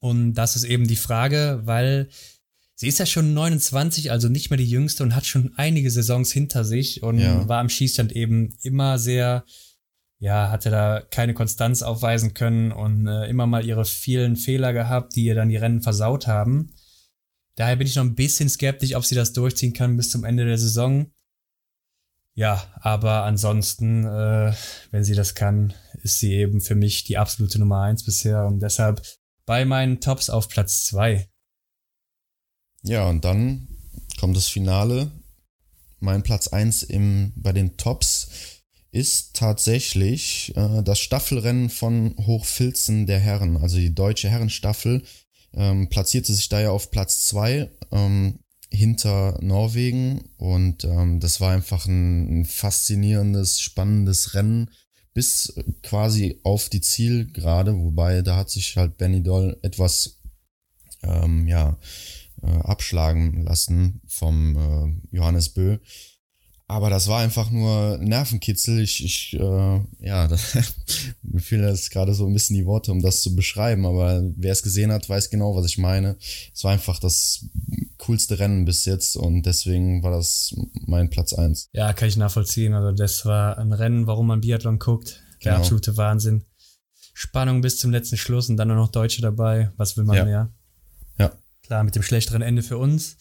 [0.00, 2.08] Und das ist eben die Frage, weil
[2.74, 6.32] sie ist ja schon 29, also nicht mehr die jüngste und hat schon einige Saisons
[6.32, 7.48] hinter sich und ja.
[7.48, 9.44] war am Schießstand eben immer sehr,
[10.18, 15.16] ja, hatte da keine Konstanz aufweisen können und äh, immer mal ihre vielen Fehler gehabt,
[15.16, 16.72] die ihr dann die Rennen versaut haben.
[17.56, 20.44] Daher bin ich noch ein bisschen skeptisch, ob sie das durchziehen kann bis zum Ende
[20.44, 21.10] der Saison.
[22.34, 24.52] Ja, aber ansonsten, äh,
[24.92, 25.74] wenn sie das kann,
[26.04, 29.02] ist sie eben für mich die absolute Nummer eins bisher und deshalb
[29.48, 31.26] bei meinen Tops auf Platz zwei.
[32.82, 33.66] Ja, und dann
[34.20, 35.10] kommt das Finale.
[36.00, 38.28] Mein Platz eins im, bei den Tops
[38.90, 43.56] ist tatsächlich äh, das Staffelrennen von Hochfilzen der Herren.
[43.56, 45.02] Also die deutsche Herrenstaffel
[45.54, 47.70] ähm, platzierte sich da ja auf Platz zwei.
[47.90, 48.40] Ähm,
[48.70, 54.70] hinter Norwegen und ähm, das war einfach ein, ein, faszinierendes, spannendes Rennen
[55.18, 55.52] bis
[55.82, 60.20] quasi auf die Zielgerade, wobei da hat sich halt Benny Doll etwas
[61.02, 61.76] ähm, ja,
[62.40, 65.78] äh, abschlagen lassen vom äh, Johannes Bö.
[66.68, 68.78] Aber das war einfach nur Nervenkitzel.
[68.78, 70.28] Ich, ich äh, ja,
[71.22, 73.86] mir fehlen jetzt gerade so ein bisschen die Worte, um das zu beschreiben.
[73.86, 76.16] Aber wer es gesehen hat, weiß genau, was ich meine.
[76.54, 77.44] Es war einfach das
[78.08, 80.54] coolste Rennen bis jetzt und deswegen war das
[80.86, 81.68] mein Platz eins.
[81.74, 82.72] Ja, kann ich nachvollziehen.
[82.72, 85.22] Also das war ein Rennen, warum man Biathlon guckt.
[85.44, 85.56] Der genau.
[85.58, 86.46] absolute Wahnsinn.
[87.12, 89.72] Spannung bis zum letzten Schluss und dann nur noch Deutsche dabei.
[89.76, 90.24] Was will man ja.
[90.24, 90.52] mehr?
[91.18, 91.32] Ja.
[91.62, 93.18] Klar, mit dem schlechteren Ende für uns.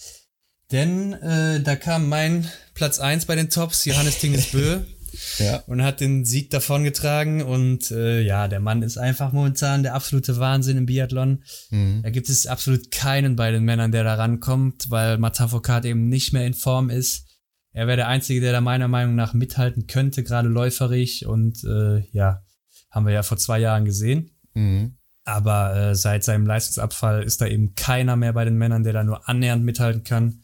[0.71, 4.85] Denn äh, da kam mein Platz eins bei den Tops, Johannes Tingesbö.
[5.39, 5.57] ja.
[5.67, 7.41] Und hat den Sieg davongetragen.
[7.41, 11.43] Und äh, ja, der Mann ist einfach momentan der absolute Wahnsinn im Biathlon.
[11.69, 12.01] Mhm.
[12.03, 16.33] Da gibt es absolut keinen bei den Männern, der da rankommt, weil Matafokat eben nicht
[16.33, 17.25] mehr in Form ist.
[17.73, 21.25] Er wäre der Einzige, der da meiner Meinung nach mithalten könnte, gerade läuferig.
[21.25, 22.41] Und äh, ja,
[22.89, 24.31] haben wir ja vor zwei Jahren gesehen.
[24.53, 24.97] Mhm.
[25.25, 29.03] Aber äh, seit seinem Leistungsabfall ist da eben keiner mehr bei den Männern, der da
[29.03, 30.41] nur annähernd mithalten kann.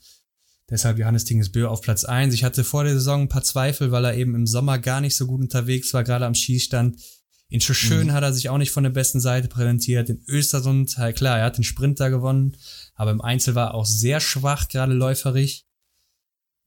[0.73, 2.33] Deshalb Johannes Tingesbö auf Platz eins.
[2.33, 5.15] Ich hatte vor der Saison ein paar Zweifel, weil er eben im Sommer gar nicht
[5.15, 6.99] so gut unterwegs war, gerade am Schießstand.
[7.47, 8.13] In Schoschön mhm.
[8.13, 10.09] hat er sich auch nicht von der besten Seite präsentiert.
[10.09, 12.57] In Östersund, klar, er hat den Sprint da gewonnen,
[12.95, 15.67] aber im Einzel war er auch sehr schwach, gerade läuferig.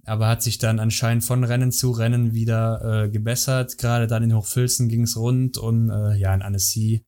[0.05, 3.77] Aber hat sich dann anscheinend von Rennen zu Rennen wieder äh, gebessert.
[3.77, 7.05] Gerade dann in Hochfilzen ging es rund und äh, ja, in Annecy.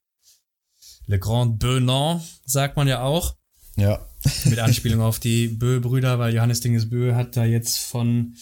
[1.06, 3.36] Le Grand Benon, sagt man ja auch.
[3.76, 4.04] Ja.
[4.44, 8.34] Mit Anspielung auf die Bö-Brüder, weil Johannes Dinges Bö hat da jetzt von,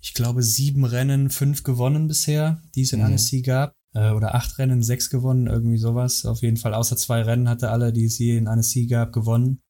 [0.00, 3.06] ich glaube, sieben Rennen fünf gewonnen bisher, die es in mhm.
[3.06, 3.72] Annecy gab.
[3.92, 6.24] Äh, oder acht Rennen, sechs gewonnen, irgendwie sowas.
[6.24, 9.60] Auf jeden Fall, außer zwei Rennen hatte alle, die es je in Annecy gab, gewonnen.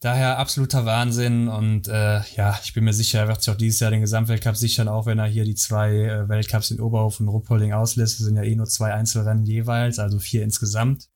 [0.00, 3.80] Daher absoluter Wahnsinn und äh, ja, ich bin mir sicher, er wird sich auch dieses
[3.80, 7.28] Jahr den Gesamtweltcup sichern, auch wenn er hier die zwei äh, Weltcups in Oberhof und
[7.28, 8.20] Ruppolding auslässt.
[8.20, 11.08] Das sind ja eh nur zwei Einzelrennen jeweils, also vier insgesamt.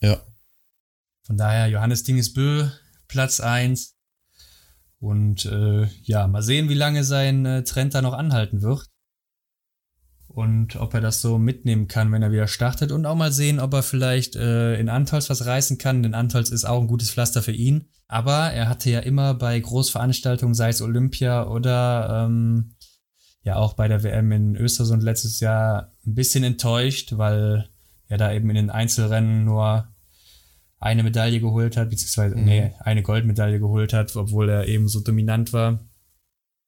[0.00, 0.20] Ja.
[1.26, 2.68] Von daher Johannes Dingesbö,
[3.08, 3.96] Platz eins
[5.00, 8.86] Und äh, ja, mal sehen, wie lange sein äh, Trend da noch anhalten wird.
[10.28, 12.92] Und ob er das so mitnehmen kann, wenn er wieder startet.
[12.92, 16.04] Und auch mal sehen, ob er vielleicht äh, in Antolz was reißen kann.
[16.04, 17.88] Denn Antolz ist auch ein gutes Pflaster für ihn.
[18.06, 22.76] Aber er hatte ja immer bei Großveranstaltungen, sei es Olympia oder ähm,
[23.42, 27.68] ja auch bei der WM in Östersund letztes Jahr, ein bisschen enttäuscht, weil
[28.06, 29.88] er da eben in den Einzelrennen nur
[30.86, 32.44] eine Medaille geholt hat, beziehungsweise, mhm.
[32.44, 35.84] nee, eine Goldmedaille geholt hat, obwohl er eben so dominant war.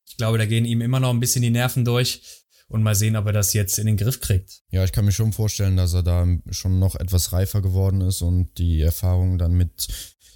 [0.07, 2.23] Ich glaube, da gehen ihm immer noch ein bisschen die Nerven durch
[2.69, 4.63] und mal sehen, ob er das jetzt in den Griff kriegt.
[4.71, 8.23] Ja, ich kann mir schon vorstellen, dass er da schon noch etwas reifer geworden ist
[8.23, 9.87] und die Erfahrung dann mit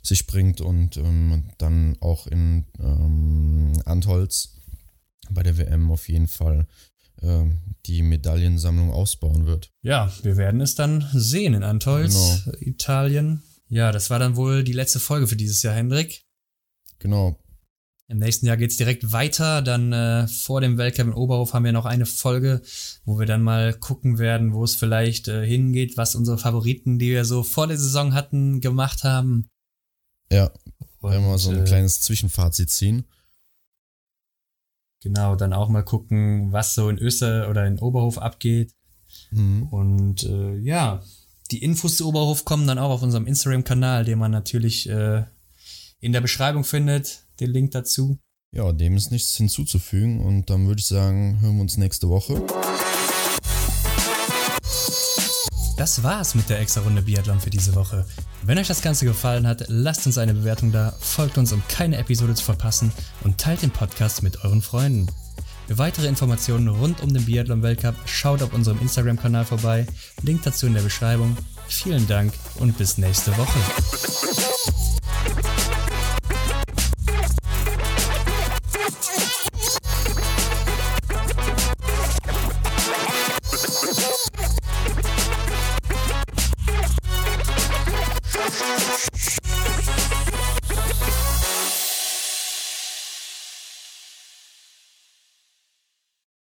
[0.03, 4.57] sich bringt und ähm, dann auch in ähm, Antholz
[5.31, 6.67] bei der WM auf jeden Fall
[7.23, 9.71] ähm, die Medaillensammlung ausbauen wird.
[9.83, 12.57] Ja, wir werden es dann sehen in Antolz, genau.
[12.61, 13.43] Italien.
[13.73, 16.27] Ja, das war dann wohl die letzte Folge für dieses Jahr, Hendrik.
[16.99, 17.39] Genau.
[18.07, 19.63] Im nächsten Jahr geht's direkt weiter.
[19.63, 22.61] Dann äh, vor dem Weltcup in Oberhof haben wir noch eine Folge,
[23.07, 27.13] wo wir dann mal gucken werden, wo es vielleicht äh, hingeht, was unsere Favoriten, die
[27.13, 29.49] wir so vor der Saison hatten, gemacht haben.
[30.31, 30.53] Ja,
[31.01, 33.07] werden wir mal so ein äh, kleines Zwischenfazit ziehen.
[35.03, 38.75] Genau, dann auch mal gucken, was so in Öster oder in Oberhof abgeht.
[39.31, 39.63] Mhm.
[39.69, 41.03] Und äh, ja,
[41.53, 45.25] die Infos zu Oberhof kommen dann auch auf unserem Instagram-Kanal, den man natürlich äh,
[46.01, 47.25] in der Beschreibung findet.
[47.41, 48.19] Den Link dazu.
[48.55, 52.43] Ja, dem ist nichts hinzuzufügen und dann würde ich sagen, hören wir uns nächste Woche.
[55.77, 58.07] Das war's mit der extra Runde Biathlon für diese Woche.
[58.45, 61.97] Wenn euch das Ganze gefallen hat, lasst uns eine Bewertung da, folgt uns, um keine
[61.99, 62.93] Episode zu verpassen
[63.25, 65.07] und teilt den Podcast mit euren Freunden.
[65.69, 69.87] Für weitere Informationen rund um den Biathlon-Weltcup schaut auf unserem Instagram-Kanal vorbei.
[70.23, 71.37] Link dazu in der Beschreibung.
[71.69, 73.59] Vielen Dank und bis nächste Woche.